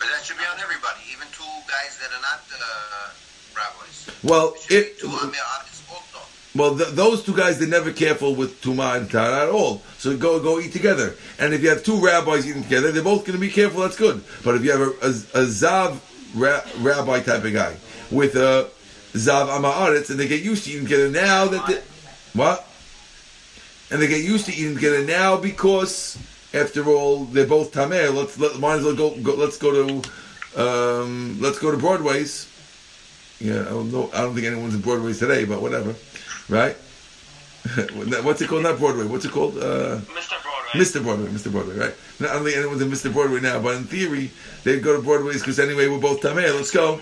[0.01, 3.11] But that should be on everybody, even two guys that are not uh,
[3.55, 4.11] rabbis.
[4.25, 4.99] Well, It it.
[4.99, 6.18] two also.
[6.57, 9.83] Well, th- those two guys, they're never careful with tuma and tara at all.
[9.99, 11.14] So go go eat together.
[11.38, 13.83] And if you have two rabbis eating together, they're both going to be careful.
[13.83, 14.25] That's good.
[14.42, 15.11] But if you have a, a,
[15.42, 16.01] a zav
[16.35, 17.77] ra- rabbi type of guy
[18.11, 18.68] with a
[19.12, 21.81] zav amaretz, and they get used to eating together now that they,
[22.33, 22.66] what?
[23.92, 26.18] And they get used to eating together now because,
[26.55, 28.14] after all, they're both tameh.
[28.14, 29.35] Let's let might as well go, go.
[29.35, 30.03] Let's go to
[30.57, 32.49] um, let's go to Broadway's.
[33.40, 34.11] Yeah, I don't know.
[34.14, 35.95] I don't think anyone's in Broadway's today, but whatever,
[36.49, 36.77] right?
[38.23, 38.62] What's it called?
[38.62, 39.07] Not Broadway.
[39.07, 39.59] What's it called?
[39.59, 40.40] Uh, Mr.
[40.43, 40.81] Broadway.
[40.81, 41.03] Mr.
[41.03, 41.27] Broadway.
[41.29, 41.51] Mr.
[41.51, 41.95] Broadway, right?
[42.21, 43.12] No, I don't think anyone's in Mr.
[43.12, 44.31] Broadway now, but in theory,
[44.62, 46.55] they'd go to Broadway's because anyway, we're both tameh.
[46.55, 47.01] Let's go.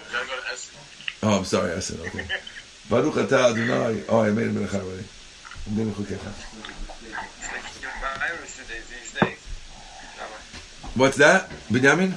[1.23, 2.27] Oh, I'm sorry, I said okay.
[2.91, 4.05] Baruch atah Adonai.
[4.09, 5.05] Oh, I made a already.
[5.67, 6.33] I'm doing a chukecha.
[7.39, 9.39] It's like your virus today, these days.
[10.95, 12.15] What's that, Benjamin?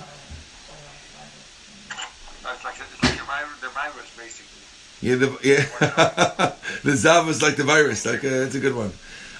[2.43, 4.55] It's like, it's like virus, the virus, basically.
[5.01, 5.65] Yeah, the yeah,
[6.83, 8.05] the zav is like the virus.
[8.05, 8.91] Like uh, it's a good one.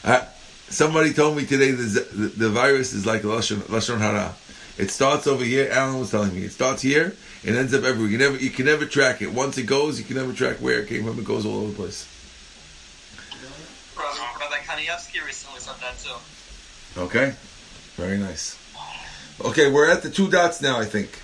[0.06, 0.24] Uh,
[0.70, 4.34] somebody told me today the, the the virus is like lashon lashon hara.
[4.78, 5.70] It starts over here.
[5.70, 7.14] Alan was telling me it starts here.
[7.44, 8.12] It ends up everywhere.
[8.12, 9.34] You never you can never track it.
[9.34, 11.20] Once it goes, you can never track where it came from.
[11.20, 12.08] It goes all over the place.
[13.96, 17.02] Brother, Brother Kanievsky recently said that too.
[17.02, 17.36] Okay,
[17.98, 18.58] very nice.
[19.44, 20.80] Okay, we're at the two dots now.
[20.80, 21.22] I think.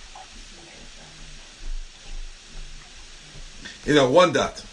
[3.86, 4.63] You know, one dot.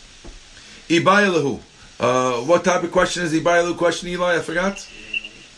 [0.88, 1.60] Ibayalahu.
[2.00, 4.36] Uh, what type of question is Ibayalahu question, Eli?
[4.36, 4.86] I forgot.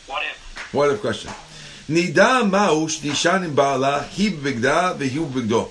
[0.07, 0.73] What if?
[0.73, 1.31] What if question?
[1.89, 5.71] Nida maush nishanim ba'ala hi bigda bigdo.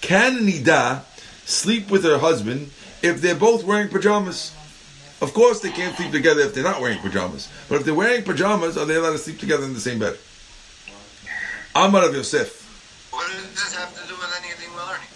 [0.00, 1.02] Can Nida
[1.44, 2.70] sleep with her husband
[3.02, 4.54] if they're both wearing pajamas?
[5.20, 7.48] Of course, they can't sleep together if they're not wearing pajamas.
[7.68, 10.16] But if they're wearing pajamas, are they allowed to sleep together in the same bed?
[11.78, 13.08] Amar of Yosef.
[13.12, 15.06] What does this have to do with anything we're learning?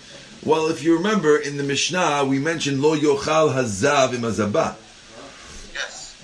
[0.45, 4.77] Well, if you remember in the Mishnah, we mentioned lo yochal hazav im hazabah.
[5.75, 6.15] Yes.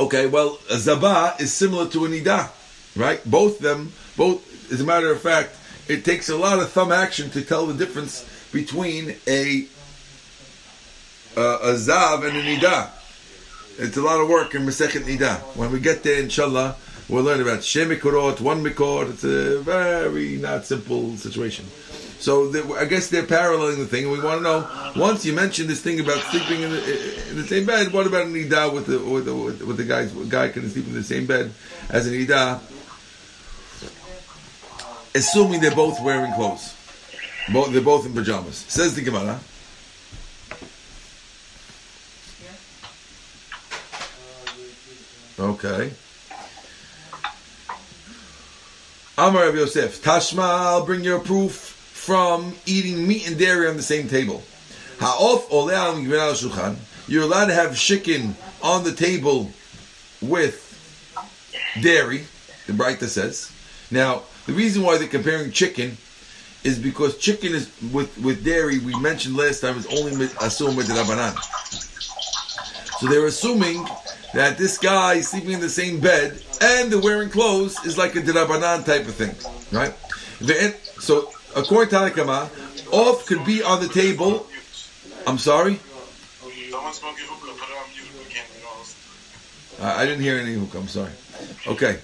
[0.00, 2.50] Okay, well, a zabah is similar to a nida,
[2.96, 3.24] right?
[3.24, 4.72] Both them, both.
[4.72, 5.54] As a matter of fact,
[5.86, 9.64] it takes a lot of thumb action to tell the difference between a
[11.36, 12.90] uh, a zav and a nida.
[13.78, 15.38] It's a lot of work in Masechet Nida.
[15.54, 16.74] When we get there, inshallah,
[17.08, 19.10] we'll learn about Shem Mikorot, one Mikorot.
[19.10, 21.66] It's a very not simple situation.
[22.18, 24.92] So the, I guess they're paralleling the thing, and we want to know.
[24.96, 28.26] Once you mentioned this thing about sleeping in the, in the same bed, what about
[28.26, 30.12] an ida with the with the, with the guys?
[30.12, 31.52] Guy can sleep in the same bed
[31.90, 32.60] as an ida,
[35.14, 36.74] assuming they're both wearing clothes.
[37.52, 38.56] Both they're both in pajamas.
[38.68, 39.38] Says the Gemara.
[45.38, 45.92] Okay.
[49.20, 53.82] Amar Rav Yosef, Tashma, I'll bring your proof from eating meat and dairy on the
[53.82, 54.44] same table.
[55.00, 56.76] Ha'of ole al shulchan.
[57.08, 59.50] You're allowed to have chicken on the table
[60.22, 60.64] with
[61.82, 62.26] dairy,
[62.68, 63.50] the Breita says.
[63.90, 65.96] Now, the reason why they're comparing chicken
[66.62, 70.86] is because chicken is with, with dairy, we mentioned last time, is only assumed with
[70.86, 71.36] the Rabbanan.
[73.00, 73.84] So they're assuming
[74.34, 78.14] that this guy is sleeping in the same bed and they're wearing clothes is like
[78.16, 79.34] a Dirabanan type of thing,
[79.72, 79.94] right?
[80.40, 82.50] The- So according to Hanakama,
[82.92, 84.46] off could be on the table.
[85.26, 85.78] I'm sorry,
[86.70, 88.04] Someone smoking hookah, put it on mute.
[88.18, 89.84] We can't, we don't listen.
[89.84, 90.74] I didn't hear any hook.
[90.74, 91.12] I'm sorry.
[91.66, 91.98] Okay.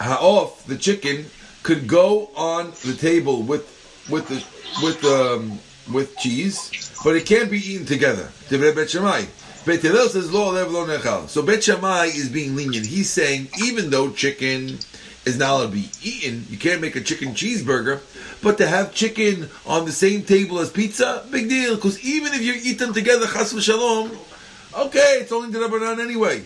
[0.00, 1.26] Off the chicken
[1.62, 3.66] could go on the table with
[4.08, 4.42] with the
[4.82, 5.58] with um
[5.92, 8.28] with cheese, but it can't be eaten together.
[8.48, 11.28] Bet says lo lo nechal.
[11.28, 12.86] So Bet Shammai is being lenient.
[12.86, 14.78] He's saying even though chicken
[15.26, 18.00] is not allowed to be eaten, you can't make a chicken cheeseburger,
[18.42, 21.74] but to have chicken on the same table as pizza, big deal.
[21.74, 24.16] Because even if you eat them together, chas v'shalom,
[24.86, 26.42] okay, it's only the rabbanan anyway.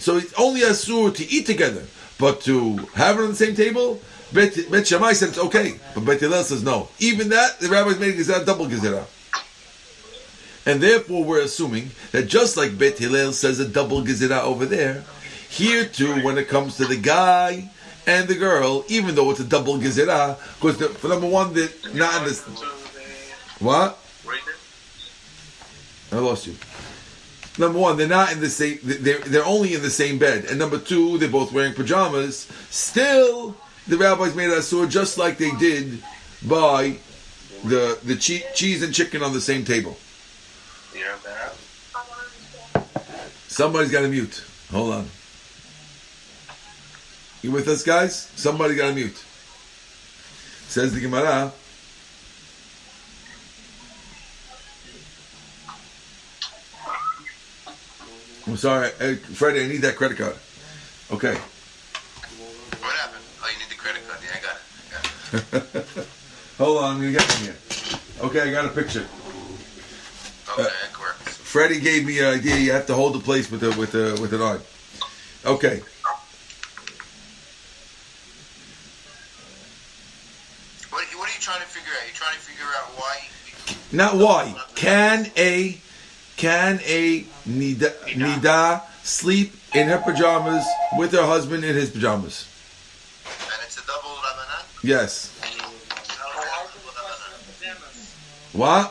[0.00, 1.84] So it's only asur to eat together,
[2.18, 4.00] but to have it on the same table,
[4.32, 6.88] Bet, Bet Shammai said it's okay, but Bet Hillel says no.
[6.98, 9.06] Even that, the rabbis made a double gezerah.
[10.66, 15.04] And therefore, we're assuming that just like Bet Hillel says a double gezerah over there,
[15.48, 17.70] here too, when it comes to the guy
[18.06, 22.22] and the girl, even though it's a double gezerah, because for number one, they're not
[22.22, 22.42] in this.
[23.60, 23.98] What?
[26.12, 26.54] I lost you.
[27.58, 28.78] Number one, they're not in the same.
[28.82, 32.46] They're they're only in the same bed, and number two, they're both wearing pajamas.
[32.70, 33.56] Still,
[33.88, 36.02] the rabbis made it asur just like they did
[36.46, 36.98] by
[37.64, 39.96] the the che- cheese and chicken on the same table.
[40.94, 41.54] You heard that?
[43.48, 44.44] Somebody's got to mute.
[44.70, 45.08] Hold on.
[47.42, 48.30] You with us, guys?
[48.36, 49.24] Somebody got to mute.
[50.68, 51.52] Says the Gemara.
[58.46, 59.62] I'm sorry, Freddie.
[59.64, 60.34] I need that credit card.
[61.10, 61.34] Okay.
[61.34, 63.24] What happened?
[63.42, 64.20] Oh, you need the credit card.
[64.24, 64.62] Yeah, I got it.
[64.88, 65.10] I got it.
[66.58, 67.56] Hold on, I'm gonna get them here.
[68.20, 69.06] Okay, I got a picture.
[70.50, 71.36] Okay, uh, works.
[71.36, 72.56] Freddie gave me an idea.
[72.56, 74.62] You have to hold the place with the with the with an arm.
[75.44, 75.80] Okay.
[80.90, 82.06] What, what are you trying to figure out?
[82.06, 83.28] You're trying to figure out why.
[83.92, 84.54] Not why.
[84.74, 85.78] Can a
[86.36, 92.46] can a nida, nida sleep in her pajamas with her husband in his pajamas?
[93.26, 94.67] And it's a double rabanan?
[94.82, 95.34] Yes.
[95.38, 95.42] Why
[95.92, 96.82] is it a question
[97.32, 98.14] of pajamas?
[98.52, 98.90] What?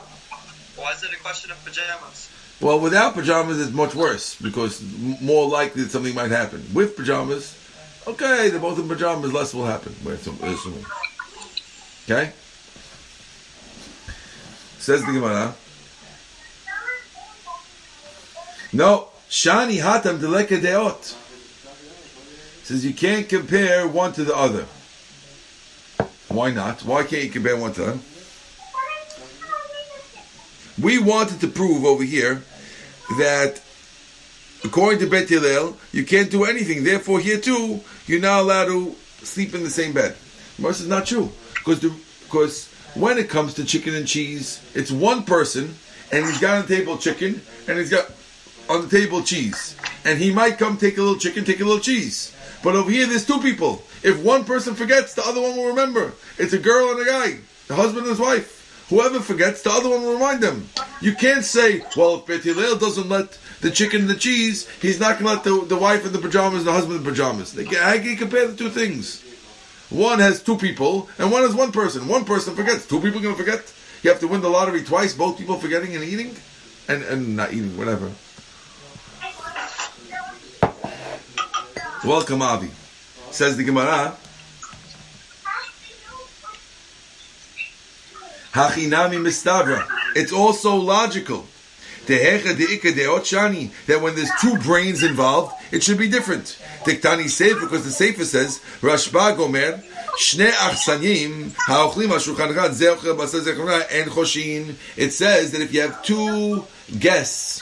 [0.75, 2.29] Why is it a question of pajamas?
[2.59, 4.81] Well, without pajamas, it's much worse because
[5.21, 6.65] more likely that something might happen.
[6.73, 7.55] With pajamas,
[8.07, 9.95] okay, they're both in pajamas, less will happen.
[10.03, 10.85] We're assum- we're assuming.
[12.05, 12.31] Okay?
[14.79, 15.53] Says the Gemara.
[18.73, 21.15] No, Shani Hatam Deleka Deot.
[22.63, 24.65] Says you can't compare one to the other.
[26.37, 26.85] Why not?
[26.85, 27.97] Why can't you compare one to?
[30.79, 32.43] We wanted to prove over here
[33.17, 33.59] that
[34.63, 36.83] according to Bet Hillel, you can't do anything.
[36.83, 40.15] Therefore, here too, you're not allowed to sleep in the same bed.
[40.59, 41.79] Most is not true because
[42.25, 45.73] because when it comes to chicken and cheese, it's one person
[46.11, 48.11] and he's got on the table chicken and he's got
[48.69, 51.79] on the table cheese, and he might come take a little chicken, take a little
[51.79, 52.36] cheese.
[52.63, 53.83] But over here, there's two people.
[54.03, 56.13] If one person forgets, the other one will remember.
[56.37, 58.85] It's a girl and a guy, the husband and his wife.
[58.89, 60.69] Whoever forgets, the other one will remind them.
[61.01, 64.99] You can't say, well, if Bet Hillel doesn't let the chicken and the cheese, he's
[64.99, 67.09] not going to let the, the wife in the pajamas and the husband in the
[67.09, 67.51] pajamas.
[67.53, 69.23] They, can- compare the two things?
[69.89, 72.07] One has two people, and one has one person.
[72.07, 72.85] One person forgets.
[72.85, 73.73] Two people going to forget?
[74.03, 76.35] You have to win the lottery twice, both people forgetting and eating?
[76.87, 78.11] And, and not eating, whatever.
[82.05, 82.69] Welcome, Avi.
[83.31, 84.15] Says the Gemara.
[88.51, 89.87] Hachinami mistavra.
[90.15, 91.47] It's also logical.
[92.05, 96.57] That when there's two brains involved, it should be different.
[96.83, 99.83] Tiktani sefer because the sefer says Rashbag omer
[100.17, 104.75] shne achsanyim haochlim hashulchan echad ze ochel basar ze chumra en choshin.
[104.95, 106.65] It says that if you have two
[106.97, 107.61] guests,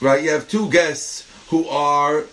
[0.00, 0.24] right?
[0.24, 2.24] You have two guests who are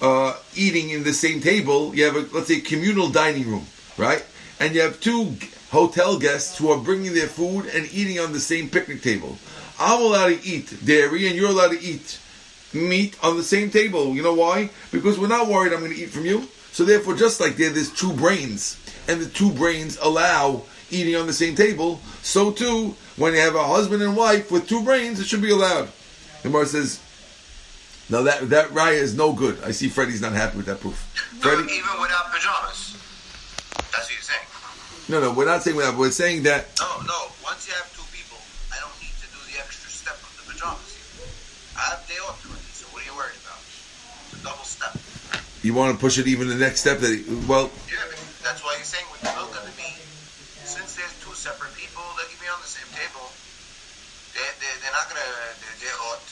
[0.00, 1.94] uh, eating in the same table.
[1.94, 4.24] You have a let's say communal dining room, right?
[4.58, 5.34] And you have two
[5.70, 9.38] hotel guests who are bringing their food and eating on the same picnic table.
[9.78, 12.18] I'm allowed to eat dairy, and you're allowed to eat
[12.72, 14.14] meat on the same table.
[14.14, 14.70] You know why?
[14.92, 16.48] Because we're not worried I'm going to eat from you.
[16.72, 21.26] So therefore, just like there, there's two brains, and the two brains allow eating on
[21.26, 22.00] the same table.
[22.22, 25.50] So too, when you have a husband and wife with two brains, it should be
[25.50, 25.88] allowed.
[26.42, 27.00] The Gemara says,
[28.10, 30.98] "Now that that raya is no good." I see Freddie's not happy with that proof.
[31.34, 32.96] No, Freddie, even without pajamas.
[33.90, 34.46] That's what you're saying.
[35.08, 35.96] no, no, we're not saying that.
[35.96, 37.18] We're saying that No, no.
[37.42, 38.38] Once you have two people,
[38.70, 40.94] I don't need to do the extra step of the pajamas.
[41.78, 43.58] I have day off already, so what are you worried about?
[43.62, 44.94] It's a double step.
[45.62, 46.98] you want to push it even the next step.
[47.02, 47.14] That
[47.50, 49.98] well, Yeah, but that's why you're saying with the milk and the meat,
[50.66, 53.26] since there's two separate people, they can be on the same table.
[54.34, 55.26] They they they're not gonna
[55.58, 56.22] they're, they're out,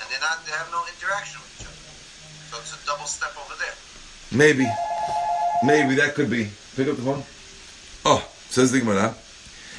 [0.00, 1.81] and they're not they have no interaction with each other.
[2.49, 3.75] So it's a double step over there.
[4.31, 4.67] maybe,
[5.63, 6.49] maybe that could be.
[6.75, 7.23] Pick up the phone.
[8.05, 9.15] Oh, says the Gemara.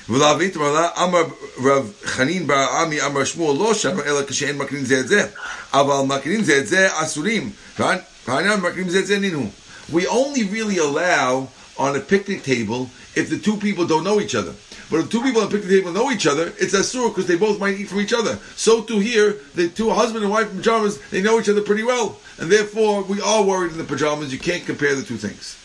[0.08, 1.22] ולהביא את מרלה, אמר
[1.64, 5.26] רב חנין בר עמי, אמר שמואל לא שם, אלא כשאין מקרין זה את זה.
[5.72, 7.50] אבל מקרין זה את זה אסורים.
[7.78, 9.50] והעניין מקרין זה את זה נינו.
[9.92, 14.34] We only really allow on a picnic table if the two people don't know each
[14.34, 14.54] other.
[14.89, 17.35] but if two people on a picnic table know each other, it's asur because they
[17.35, 18.39] both might eat from each other.
[18.55, 21.83] So too here, the two husband and wife in pajamas, they know each other pretty
[21.83, 22.19] well.
[22.39, 24.31] And therefore, we are worried in the pajamas.
[24.31, 25.57] You can't compare the two things.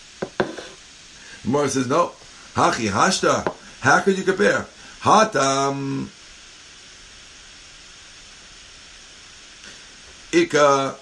[1.44, 2.12] Gemara says, no.
[2.54, 3.54] Hachi hashta.
[3.80, 4.66] How could you compare?
[5.00, 6.08] Hatam.
[10.32, 10.96] Ika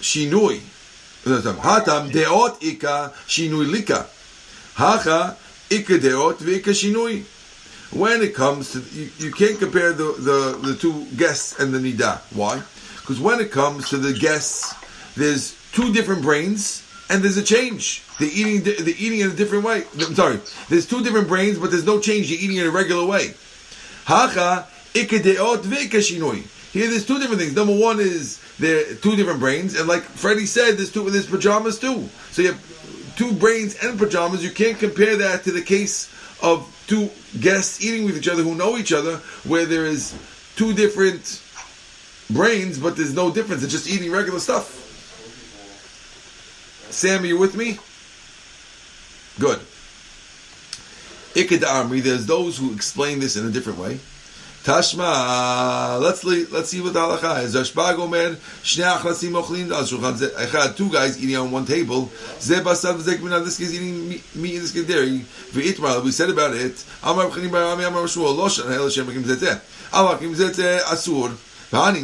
[0.00, 0.60] shinui.
[1.24, 4.06] Hatam deot ika shinui lika.
[4.74, 5.36] Hacha
[5.70, 7.24] ika deot v'ika shinui.
[7.92, 11.78] When it comes to, you, you can't compare the, the, the two guests and the
[11.78, 12.20] nida.
[12.34, 12.62] Why?
[13.00, 14.74] Because when it comes to the guests,
[15.14, 18.02] there's two different brains and there's a change.
[18.18, 19.84] They're eating, they're eating in a different way.
[20.00, 20.40] I'm sorry.
[20.70, 22.30] There's two different brains, but there's no change.
[22.30, 23.34] You're eating in a regular way.
[24.04, 26.70] Hacha ikadeot ve'ikashinoi.
[26.72, 27.54] Here, there's two different things.
[27.54, 31.78] Number one is there two different brains, and like Freddie said, there's two there's pajamas
[31.78, 32.08] too.
[32.30, 34.42] So you have two brains and pajamas.
[34.42, 36.08] You can't compare that to the case
[36.42, 37.08] of two
[37.40, 40.14] guests eating with each other who know each other, where there is
[40.56, 41.40] two different
[42.30, 43.62] brains, but there's no difference.
[43.62, 44.80] It's just eating regular stuff.
[46.90, 47.78] Sam, are you with me?
[49.38, 49.60] Good.
[51.34, 53.98] Ikad Amri, there's those who explain this in a different way.
[54.64, 57.56] Tashma, let's le- let's see what the halacha is.
[57.56, 62.08] Rashbag omer, shnei achlasim ochlin al shulchan two guys eating on one table.
[62.38, 65.24] Ze minah, this guy's eating meat, and this guy's dairy.
[65.50, 66.84] V'itmar, we said about it.
[67.02, 69.60] Amar b'chanim bar ami amar shmuel, lo zetzeh.
[69.92, 71.36] Amar asur.
[71.72, 72.02] Nami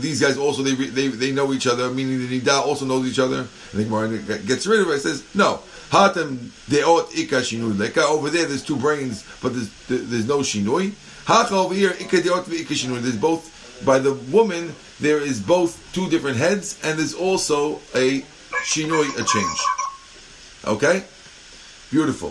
[0.00, 3.18] these guys also, they, they, they know each other, meaning the Nida also knows each
[3.18, 3.40] other.
[3.40, 5.60] I think Gemara gets rid of it, says, no.
[5.90, 7.98] Hatem deot.
[7.98, 10.94] Over there, there's two brains, but there's, there's no shinui.
[11.28, 11.92] Hacha over here.
[11.92, 18.22] There's both, by the woman, there is both two different heads, and there's also a
[18.64, 19.58] shinui, a change.
[20.66, 21.04] Okay?
[21.90, 22.30] Beautiful.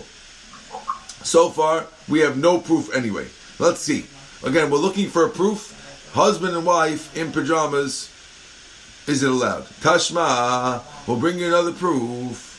[1.24, 3.28] So far, we have no proof anyway.
[3.60, 4.08] Let's see.
[4.44, 5.76] Again, we're looking for a proof.
[6.14, 8.10] Husband and wife in pajamas,
[9.06, 9.66] is it allowed?
[9.80, 12.57] Tashma, we'll bring you another proof.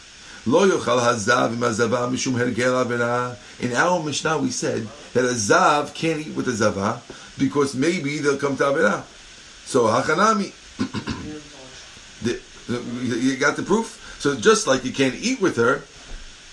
[0.49, 3.37] Lo yochal hazav mishum hergel avera.
[3.61, 7.03] In our Mishnah, we said that a zav can't eat with a zava
[7.37, 9.03] because maybe they'll come to avera.
[9.67, 10.55] So hachanami,
[13.29, 14.17] you got the proof.
[14.21, 15.83] So just like you can't eat with her,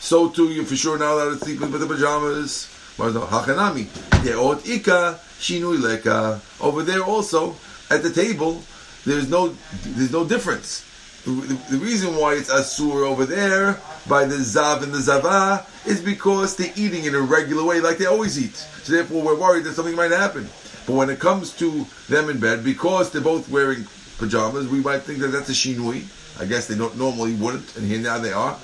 [0.02, 2.68] so too you're for sure not allowed to sleep with the pajamas.
[2.98, 3.86] Hachanami,
[4.26, 6.42] deot ika shinui leka.
[6.60, 7.56] Over there also
[7.90, 8.62] at the table,
[9.06, 10.85] there's no there's no difference.
[11.26, 16.00] The, the reason why it's asur over there by the zav and the zava is
[16.00, 18.56] because they're eating in a regular way, like they always eat.
[18.56, 20.48] So therefore, we're worried that something might happen.
[20.86, 23.88] But when it comes to them in bed, because they're both wearing
[24.20, 26.06] pajamas, we might think that that's a shinui.
[26.40, 28.56] I guess they don't normally wouldn't, and here now they are.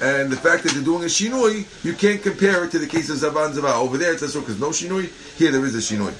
[0.00, 3.10] And the fact that they're doing a shinui, you can't compare it to the case
[3.10, 3.74] of Zavan Zava.
[3.74, 5.10] Over there it's asur because no shinui.
[5.36, 6.14] Here there is a shinui.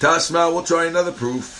[0.00, 1.58] Tashma, we'll try another proof.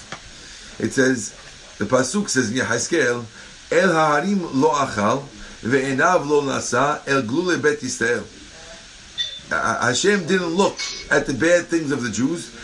[0.81, 1.37] It says,
[1.81, 3.25] the pasuk says in Yeheskel,
[3.73, 5.23] El haharim lo achal,
[5.63, 8.23] ve'enav lo nasa, el glule bet Yisrael.
[9.49, 10.79] Hashem didn't look
[11.11, 12.55] at the bad things of the Jews,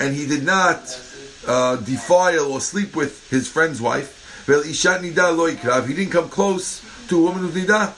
[0.00, 1.00] and he did not
[1.46, 4.44] uh, defile or sleep with his friend's wife.
[4.46, 7.94] He didn't come close to a woman who's nida.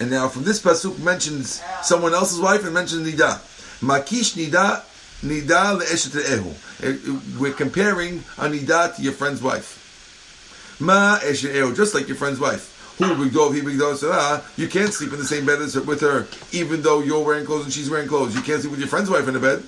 [0.00, 3.38] And now from this pasuk mentions someone else's wife and mentions nida.
[3.82, 4.84] Makish nida
[5.22, 6.40] nida le'eshet.
[6.82, 10.76] Uh, We're comparing a nida to your friend's wife.
[10.80, 12.76] Ma eshet re'ehu, just like your friend's wife.
[13.02, 17.24] Ah, you can't sleep in the same bed as her, with her, even though you're
[17.24, 18.34] wearing clothes and she's wearing clothes.
[18.34, 19.62] You can't sleep with your friend's wife in the bed.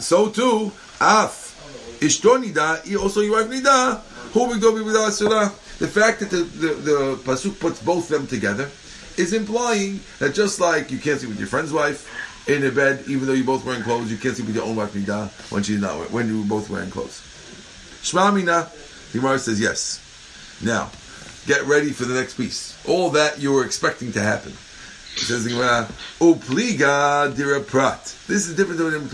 [0.00, 1.54] So too, af
[2.00, 4.00] ishto nida, also your wife nida.
[5.30, 8.70] Ah, the fact that the, the, the pasuk puts both them together
[9.16, 12.06] is implying that just like you can't sleep with your friend's wife
[12.48, 14.74] in a bed, even though you're both wearing clothes, you can't sleep with your own
[14.74, 17.20] wife nida when she's not when you're both wearing clothes.
[18.02, 18.70] Shma mina,
[19.12, 20.00] the Gemara says yes.
[20.64, 20.90] Now,
[21.46, 22.74] get ready for the next piece.
[22.88, 24.52] All that you were expecting to happen.
[24.52, 25.88] It says the Gemara,
[26.20, 29.08] "Upliga dira prat." This is different than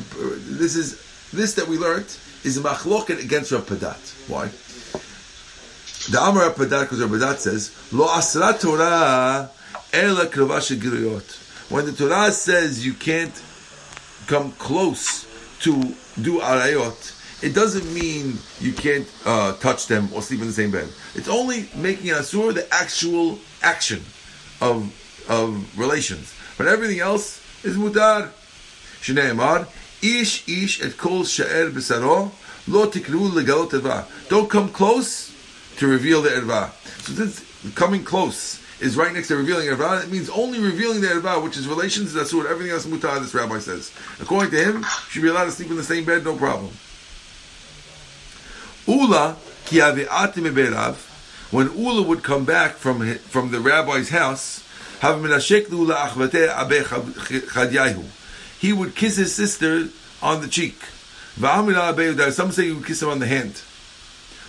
[0.58, 0.96] this is
[1.32, 2.06] this that we learned
[2.44, 4.28] is machloket against Rav Padat.
[4.28, 4.48] Why?
[6.10, 9.50] The Amar Rav Padat, because Rav Padat says, "Lo asra Torah
[9.92, 11.43] ela kravash giriyot."
[11.74, 13.34] When the Torah says you can't
[14.28, 15.26] come close
[15.62, 15.72] to
[16.22, 20.70] do arayot, it doesn't mean you can't uh, touch them or sleep in the same
[20.70, 20.88] bed.
[21.16, 24.04] It's only making asur the actual action
[24.60, 24.94] of
[25.28, 28.30] of relations, but everything else is mutar.
[29.02, 29.66] Shneimar
[30.00, 32.30] ish ish et kol she'er b'saro
[32.68, 34.28] lo tikru legalot.
[34.28, 35.34] Don't come close
[35.78, 36.70] to reveal the erva.
[37.02, 37.44] So this
[37.74, 40.04] coming close is right next to revealing erva.
[40.04, 43.18] It means only revealing the erva, which is relations that's what Everything else is mutar.
[43.18, 43.90] This rabbi says.
[44.20, 46.70] According to him, should be allowed to sleep in the same bed, no problem.
[48.86, 49.80] Ula ki.
[51.50, 54.62] When Ula would come back from from the rabbi's house.
[58.60, 59.88] He would kiss his sister
[60.22, 60.76] on the cheek.
[61.36, 63.60] Some say he would kiss him on the hand.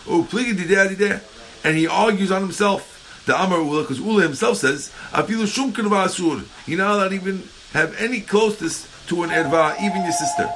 [0.08, 1.22] Oh, Dideh.
[1.64, 2.95] And he argues on himself.
[3.26, 6.46] The Amar Ula, because Ula himself says, Afilu shumkin va'asur.
[6.68, 10.50] You're not allowed even have any closeness to an erva, even your sister.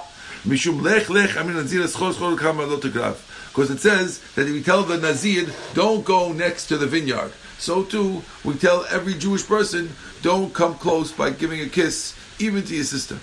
[0.44, 3.18] Mishum lech lech amin nazir eschol schol kama lo tegrav.
[3.50, 7.34] Because it says that if we tell the Nazir, don't go next to the vineyard.
[7.58, 9.90] So too, we tell every Jewish person,
[10.22, 13.18] don't come close by giving a kiss, even to your sister.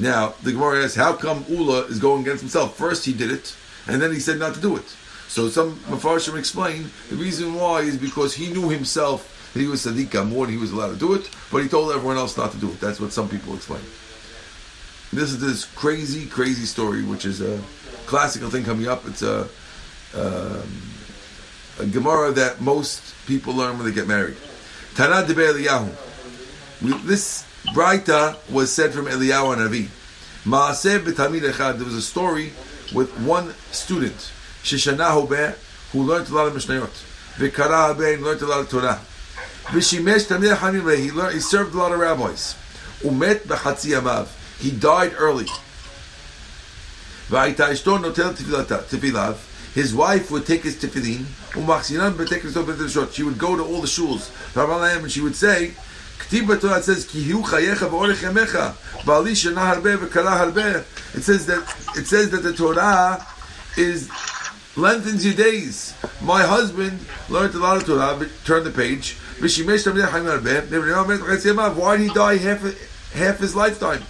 [0.00, 2.76] Now, the Gemara asks, how come Ula is going against himself?
[2.76, 3.56] First he did it,
[3.86, 4.96] and then he said not to do it.
[5.28, 9.84] So some Mepharshim explain the reason why is because he knew himself that he was
[9.84, 12.52] Sadiq Gamor and he was allowed to do it, but he told everyone else not
[12.52, 12.80] to do it.
[12.80, 13.82] That's what some people explain.
[15.12, 17.60] This is this crazy, crazy story, which is a
[18.06, 19.06] classical thing coming up.
[19.06, 19.48] It's a,
[20.14, 20.68] um,
[21.78, 24.36] a Gemara that most people learn when they get married.
[24.94, 25.94] Tana de Eliyahu.
[27.06, 29.90] This Braita was said from Eliyahu and.
[30.46, 31.76] Maaseh b'tamid echad.
[31.76, 32.52] There was a story
[32.94, 34.30] with one student,
[34.66, 35.54] Shishanahu Beh,
[35.92, 36.90] who learned a lot of Mishnayot.
[37.36, 39.00] V'kara Beh, learned a lot of Torah.
[39.66, 42.56] V'shimesh tamid echad he he served a lot of rabbis.
[43.02, 44.26] Umet b'chatzi amav.
[44.58, 45.44] He died early.
[47.28, 49.36] V'ayta ishto notel tefilav.
[49.72, 53.12] His wife would take his tefillin, umachsinan b'tekes to b'teshot.
[53.12, 54.32] She would go to all the shuls,
[55.00, 55.74] and she would say,
[56.18, 58.72] K'tiv b'Torah it says, Ki hiu chayecha v'orech yamecha,
[59.04, 60.84] v'ali shana harbe v'kala.
[61.14, 61.62] It says that
[61.96, 63.24] it says that the Torah
[63.76, 64.10] is
[64.76, 65.94] lengthens your days.
[66.22, 68.16] My husband learned a lot of Torah.
[68.18, 69.16] But turn the page.
[69.38, 71.76] V'shimesh tamid chaim harbe.
[71.76, 74.02] Why did he die half half his lifetime?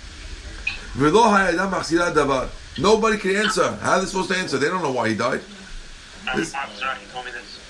[0.95, 2.49] V'lo hayadam machsira davar.
[2.79, 3.73] Nobody can answer.
[3.77, 4.59] How are they supposed to answer?
[4.59, 5.41] They don't know why he died.
[6.29, 7.61] I'm, I'm sorry, he told me this.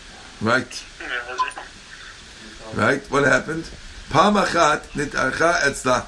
[0.41, 0.85] Right.
[1.01, 1.41] Yeah, was
[2.73, 2.77] it?
[2.77, 3.11] Right?
[3.11, 3.69] What happened?
[4.11, 6.07] Pam achat nit'archa etzla.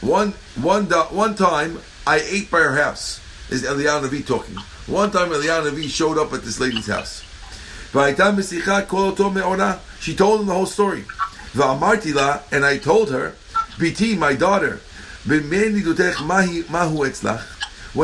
[0.00, 3.19] One, one, one time, I ate by her house.
[3.50, 4.54] Is Eliyahu Navi talking?
[4.86, 7.24] One time, Eliyahu Navi showed up at this lady's house.
[10.00, 11.04] She told him the whole story.
[12.52, 13.34] And I told her,
[13.76, 14.80] Biti, my daughter.
[15.26, 15.42] When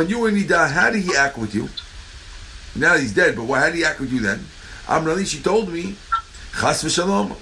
[0.09, 1.69] you were Nida, how did he act with you?
[2.75, 4.45] Now he's dead, but why, how did he act with you then?
[4.87, 5.95] Amrali, she told me,
[6.59, 7.37] Chas v'shalom.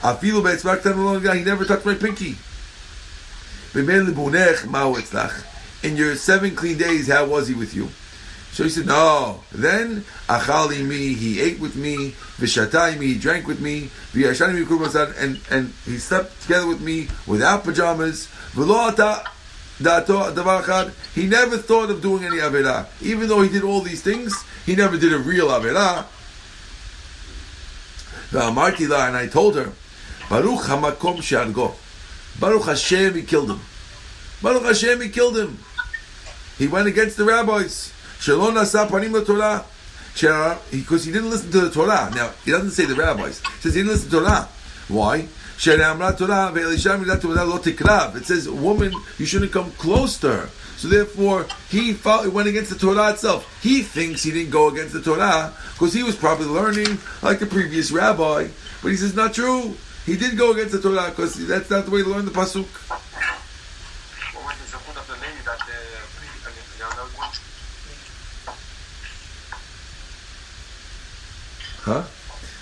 [0.00, 2.36] Afilu tanulon he never touched my pinky.
[3.72, 5.55] Etzlach.
[5.82, 7.88] In your seven clean days, how was he with you?
[8.52, 9.42] So he said, no.
[9.52, 14.64] Then, achali me, he ate with me, v'shatai me, he drank with me, v'yashani me
[15.20, 18.28] and and he slept together with me without pajamas.
[18.56, 18.62] He
[21.26, 22.86] never thought of doing any averah.
[23.02, 26.06] Even though he did all these things, he never did a real averah.
[28.32, 29.70] And I told her,
[30.30, 31.74] Baruch hamakom she'argo.
[32.40, 33.60] Baruch Hashem, he killed him.
[34.42, 35.58] Baruch Hashem, he killed him.
[36.58, 37.92] He went against the rabbis.
[38.20, 39.64] Shalom nasa panim Torah.
[40.70, 42.10] Because uh, he didn't listen to the Torah.
[42.14, 43.40] Now, he doesn't say the rabbis.
[43.40, 44.48] He says he didn't listen to Torah.
[44.88, 45.28] Why?
[45.58, 45.70] It
[48.24, 50.48] says, woman, you shouldn't come close to her.
[50.76, 53.62] So therefore, he fought, he went against the Torah itself.
[53.62, 57.46] He thinks he didn't go against the Torah because he was probably learning like the
[57.46, 58.48] previous rabbi.
[58.82, 59.76] But he says, not true.
[60.04, 62.66] He did go against the Torah because that's not the way to learn the pasuk.
[64.34, 65.72] What was the zechut of the lady that uh,
[66.76, 67.40] you know, went
[71.86, 72.02] Huh?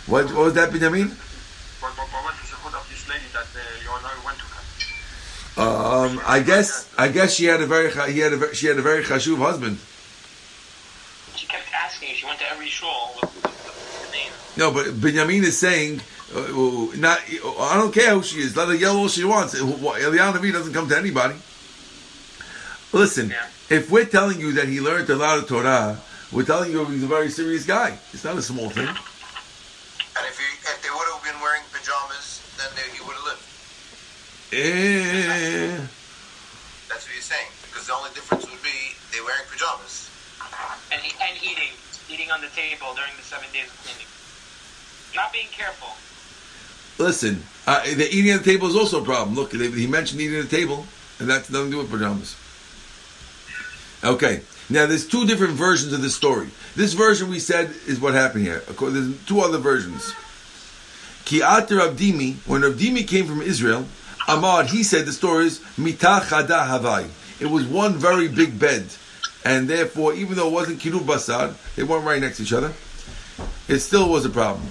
[0.06, 1.08] What, what was that, Benjamin?
[1.08, 4.44] What, what, what was the zechut of this lady that uh, you know went to
[4.44, 4.60] her?
[5.56, 8.76] Um, I guess I guess she had a very cha- he had a she had
[8.76, 9.78] a very chashuv husband.
[11.36, 12.14] She kept asking.
[12.16, 14.32] She went to every shul with, with, with the name.
[14.58, 16.02] No, but Benjamin is saying,
[16.34, 17.18] uh, uh, not
[17.60, 18.54] I don't care who she is.
[18.54, 19.54] Let her yell all she wants.
[19.58, 21.36] Eliyahu Navi doesn't come to anybody.
[22.92, 23.46] Listen, Yeah.
[23.70, 25.98] if we're telling you that he learned a lot of Torah,
[26.30, 27.96] we're telling you he's a very serious guy.
[28.12, 28.88] It's not a small thing.
[30.74, 33.46] And if, they would have been wearing pajamas, then they, he would have lived.
[34.52, 35.78] Eh,
[36.88, 37.46] That's what you're saying.
[37.62, 40.10] Because the only difference would be they wearing pajamas.
[40.90, 41.70] And, and eating.
[42.10, 44.06] Eating on the table during the seven days of cleaning.
[45.14, 45.94] Not being careful.
[46.98, 49.36] listen, uh, the eating at the table is also a problem.
[49.36, 50.86] Look, he mentioned eating at the table,
[51.20, 52.34] and that's nothing to do with pajamas.
[54.02, 56.48] Okay, now there's two different versions of this story.
[56.74, 58.62] This version we said is what happened here.
[58.66, 60.12] There's two other versions.
[61.24, 63.86] Ki'at Rabdimi, when Rabdimi came from Israel,
[64.28, 67.08] Ahmad, he said the story is Mitah Havai.
[67.40, 68.86] It was one very big bed,
[69.44, 72.72] and therefore, even though it wasn't Kirub Basar, they weren't right next to each other,
[73.68, 74.66] it still was a problem.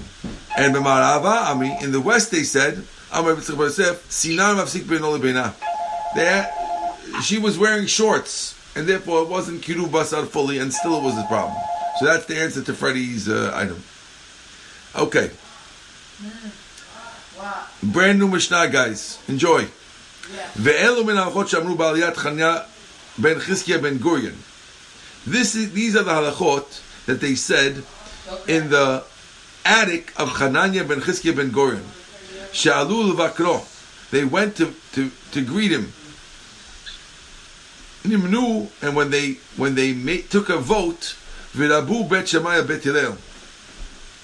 [0.57, 5.53] And B'marava, I mean, in the west they said, Amar Sinan Mafsik Ben.
[6.15, 6.51] There,
[7.23, 11.17] she was wearing shorts, and therefore it wasn't Kirub Basar fully, and still it was
[11.17, 11.57] a problem.
[11.99, 13.83] So that's the answer to Freddie's uh, item.
[14.95, 15.31] Okay.
[17.81, 19.19] Brand new Mishnah, guys.
[19.27, 19.67] Enjoy.
[20.55, 21.17] Ve'elu ben
[23.81, 23.99] ben
[25.25, 27.83] This is, these are the halachot that they said
[28.47, 29.03] in the
[29.65, 31.83] attic of Hanania ben Chizkiah ben Gorion.
[34.11, 35.91] They went to, to, to greet him.
[38.05, 41.15] And when they when they made, took a vote,
[41.55, 42.81] bet Shemaya bet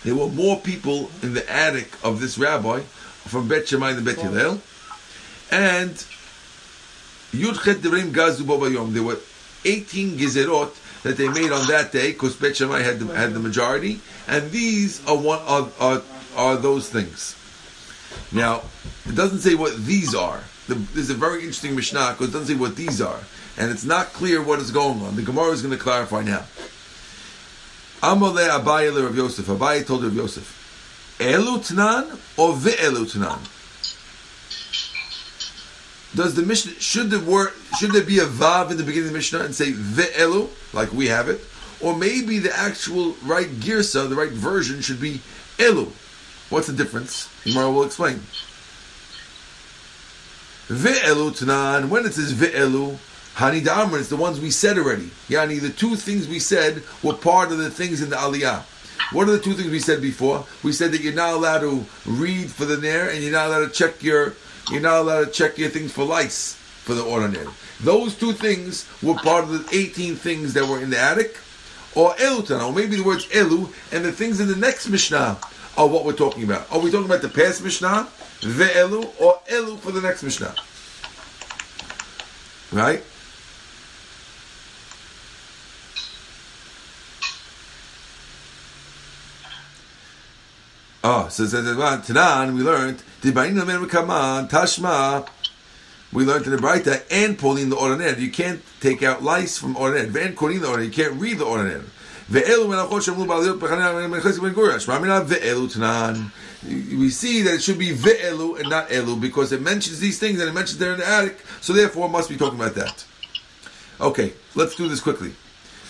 [0.04, 4.18] there were more people in the attic of this rabbi from Bet Shammai than Bet
[4.18, 4.62] Hillel,
[5.52, 5.92] and
[7.32, 8.94] Yudchet Devarim Gazu Bo Bayom.
[8.94, 9.20] There were
[9.66, 13.40] 18 gezerot that they made on that day because Bet Shammai had the, had the
[13.40, 16.02] majority, and these are one are, are
[16.36, 17.36] are those things.
[18.32, 18.62] Now,
[19.06, 20.44] it doesn't say what these are.
[20.68, 23.20] The, there's a very interesting Mishnah because it doesn't say what these are,
[23.58, 25.16] and it's not clear what is going on.
[25.16, 26.46] The Gemara is going to clarify now.
[28.02, 29.46] Amale Abaye Rav Yosef.
[29.46, 33.40] Abaye told Rav Yosef, Elu Tnan or Ve'elu Tnan?
[36.16, 39.14] Does the Mishnah should the word should there be a vav in the beginning of
[39.14, 41.42] the Mishnah and say Ve'elu like we have it,
[41.82, 45.22] or maybe the actual right girsa, the right version should be
[45.58, 45.92] Elu?
[46.50, 47.30] What's the difference?
[47.44, 48.24] Gemara will explain.
[50.68, 51.90] Ve'elu Tnan.
[51.90, 52.98] When it says Ve'elu,
[53.40, 55.10] Hani Damar, it's the ones we said already.
[55.30, 58.64] Yani, the two things we said were part of the things in the Aliyah.
[59.14, 60.46] What are the two things we said before?
[60.62, 63.68] We said that you're not allowed to read for the Nair and you're not allowed
[63.68, 64.34] to check your
[64.70, 67.48] you're not allowed to check your things for lice for the ordinary.
[67.80, 71.38] Those two things were part of the 18 things that were in the attic,
[71.96, 75.40] or Elutan, or maybe the words Elu, and the things in the next Mishnah
[75.78, 76.70] are what we're talking about.
[76.74, 78.10] Are we talking about the past Mishnah,
[78.42, 80.54] Ve'elu, or Elu for the next Mishnah?
[82.74, 83.02] Right?
[91.12, 93.02] Oh, so Tanan, we learned
[94.50, 95.28] Tashma.
[96.14, 98.22] We learned in the Braita and pulling the ordinary.
[98.22, 100.24] You can't take out lice from ordinary.
[100.24, 100.86] And quoting the ordinary.
[100.86, 101.46] You can't read the
[105.66, 106.32] tanan.
[107.00, 110.40] We see that it should be ve'elu and not elu because it mentions these things
[110.40, 111.44] and it mentions they're in the attic.
[111.60, 113.04] So therefore, it must be talking about that.
[114.00, 115.34] Okay, let's do this quickly.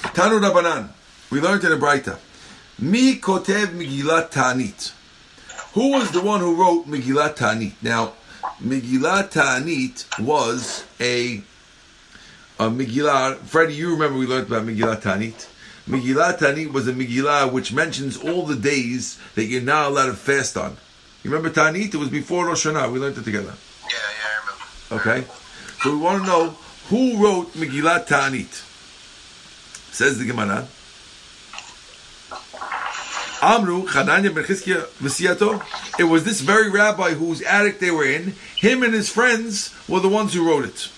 [0.02, 0.92] Tanu Rabbanan.
[1.30, 2.18] We learned in the Braita.
[2.80, 4.94] Mi kotev Megillat Tanit.
[5.74, 7.74] Who was the one who wrote Megillat Tanit?
[7.82, 8.14] Now,
[8.60, 11.44] Megillat Tanit was a,
[12.58, 13.38] a Megillah.
[13.38, 15.48] Freddie, you remember we learned about Megillat Tanit.
[15.88, 20.14] Megillat Tanit was a Megillah which mentions all the days that you're not allowed to
[20.14, 20.76] fast on.
[21.24, 21.94] You remember Tanit?
[21.94, 22.92] It was before Rosh Hashanah.
[22.92, 23.54] We learned it together.
[23.84, 25.10] Yeah, yeah, I remember.
[25.10, 25.34] Okay?
[25.84, 26.50] So we want to know
[26.90, 28.66] who wrote Megillat Tanit.
[29.94, 30.68] Says the Gemara.
[33.42, 35.64] Amru Chananya ben Chizkiah V'siyato.
[36.00, 38.34] It was this very rabbi whose attic they were in.
[38.58, 40.90] Him and his friends were the ones who wrote it.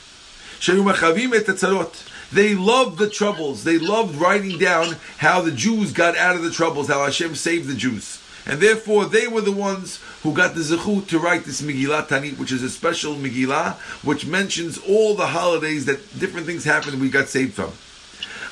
[2.32, 3.64] They loved the troubles.
[3.64, 7.68] They loved writing down how the Jews got out of the troubles, how Hashem saved
[7.68, 8.22] the Jews.
[8.46, 12.40] And therefore, they were the ones who got the zechut to write this Megillah Tanit,
[12.40, 17.10] which is a special Megillah, which mentions all the holidays that different things happened we
[17.10, 17.72] got saved from.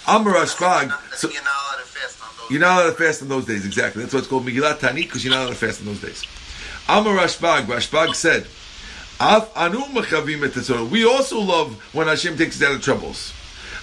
[0.07, 0.91] Amar Ashbag.
[1.15, 1.29] So,
[2.49, 4.01] you're not allowed to fast in those days, exactly.
[4.01, 6.25] That's why it's called Megillat Tanit, because you're not allowed to fast in those days.
[6.87, 8.47] Amar Rashbag, Rashbag said,
[9.21, 9.53] Af.
[10.91, 13.33] We also love when Hashem takes us out of troubles.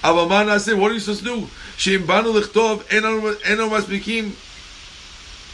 [0.03, 1.47] Avaman said, what are you supposed to do?
[1.77, 4.35] Shem banu lichtov eno masbikim.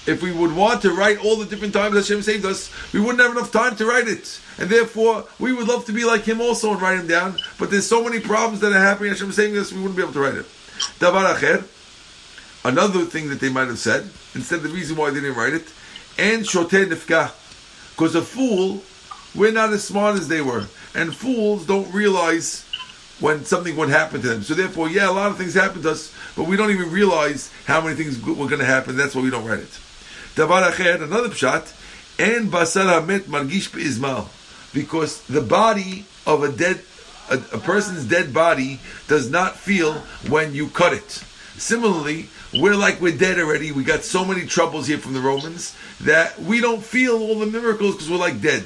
[0.06, 3.20] If we would want to write all the different times Hashem saved us, we wouldn't
[3.20, 4.40] have enough time to write it.
[4.58, 7.38] And therefore, we would love to be like Him also and write him down.
[7.58, 10.12] But there's so many problems that are happening, Hashem saving us, we wouldn't be able
[10.12, 10.46] to write it.
[10.98, 11.64] Davar acher,
[12.64, 15.66] Another thing that they might have said, instead the reason why they didn't write it,
[16.18, 17.32] and shoteh nifka.
[17.90, 18.82] Because a fool,
[19.34, 20.66] we're not as smart as they were.
[20.94, 22.64] And fools don't realize
[23.20, 24.42] when something would happen to them.
[24.42, 27.50] So therefore, yeah, a lot of things happen to us, but we don't even realize
[27.66, 28.96] how many things were going to happen.
[28.96, 29.78] That's why we don't write it.
[30.34, 31.72] Davar another pshat,
[32.18, 34.28] and basar hamet margish be'izmal.
[34.72, 36.80] Because the body of a dead,
[37.30, 39.94] a, a person's dead body does not feel
[40.28, 41.24] when you cut it.
[41.62, 43.70] Similarly, we're like we're dead already.
[43.70, 47.46] We got so many troubles here from the Romans that we don't feel all the
[47.46, 48.64] miracles because we're like dead.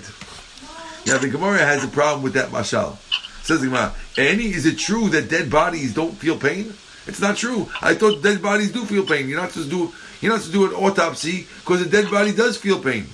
[1.07, 2.97] Now the Gemara has a problem with that mashal.
[3.45, 6.73] Says the Gemara, Annie, is it true that dead bodies don't feel pain?
[7.07, 7.69] It's not true.
[7.83, 9.29] I thought dead bodies do feel pain.
[9.29, 9.93] You're not supposed to do
[10.23, 13.05] you're not to do an autopsy because a dead body does feel pain.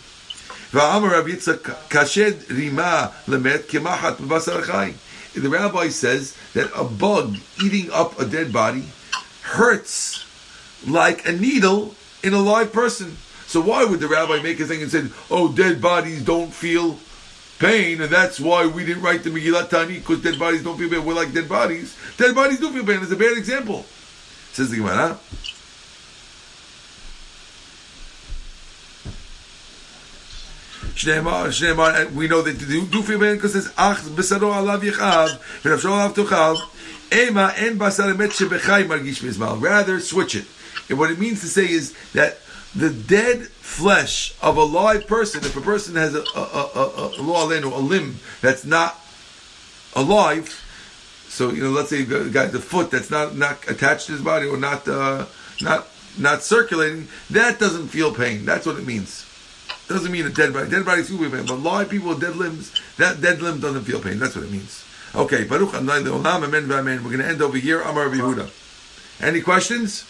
[0.71, 0.79] The
[5.51, 8.85] rabbi says that a bug eating up a dead body
[9.43, 10.25] hurts
[10.87, 13.17] like a needle in a live person.
[13.47, 16.99] So why would the rabbi make a thing and say, "Oh, dead bodies don't feel
[17.59, 20.89] pain, and that's why we didn't write the Megillat Tani because dead bodies don't feel
[20.91, 21.05] pain.
[21.05, 21.97] We're like dead bodies.
[22.17, 23.01] Dead bodies do feel pain.
[23.03, 23.85] It's a bad example.
[24.53, 25.19] Says the Gemara.
[31.05, 36.57] We know that do feel Ben because it's Ach Besaro Alav Yechav, V'Nafsho Alav Tuchal,
[37.13, 39.61] Ema En Basar Emet Shebechai Margish Mizmal.
[39.61, 40.47] Rather, switch it.
[40.89, 42.39] And what it means to say is that
[42.75, 47.21] the dead flesh of a live person, if a person has a, a, a, a,
[47.21, 48.99] a, limb that's not
[49.95, 50.59] alive,
[51.29, 54.23] so you know, let's say the guy the foot that's not not attached to his
[54.23, 55.27] body or not uh,
[55.61, 55.87] not
[56.19, 58.45] not circulating, that doesn't feel pain.
[58.45, 59.27] That's what it means.
[59.89, 60.71] Doesn't mean a dead body.
[60.71, 64.01] Dead will be pain, but live people with dead limbs, that dead limb doesn't feel
[64.01, 64.19] pain.
[64.19, 64.82] That's what it means.
[65.15, 67.05] Okay, Baruch Adonai Leolam, Amen, Amen.
[67.05, 67.83] We're going to end over here.
[67.83, 68.49] Amar Yehuda.
[69.23, 70.07] Any questions?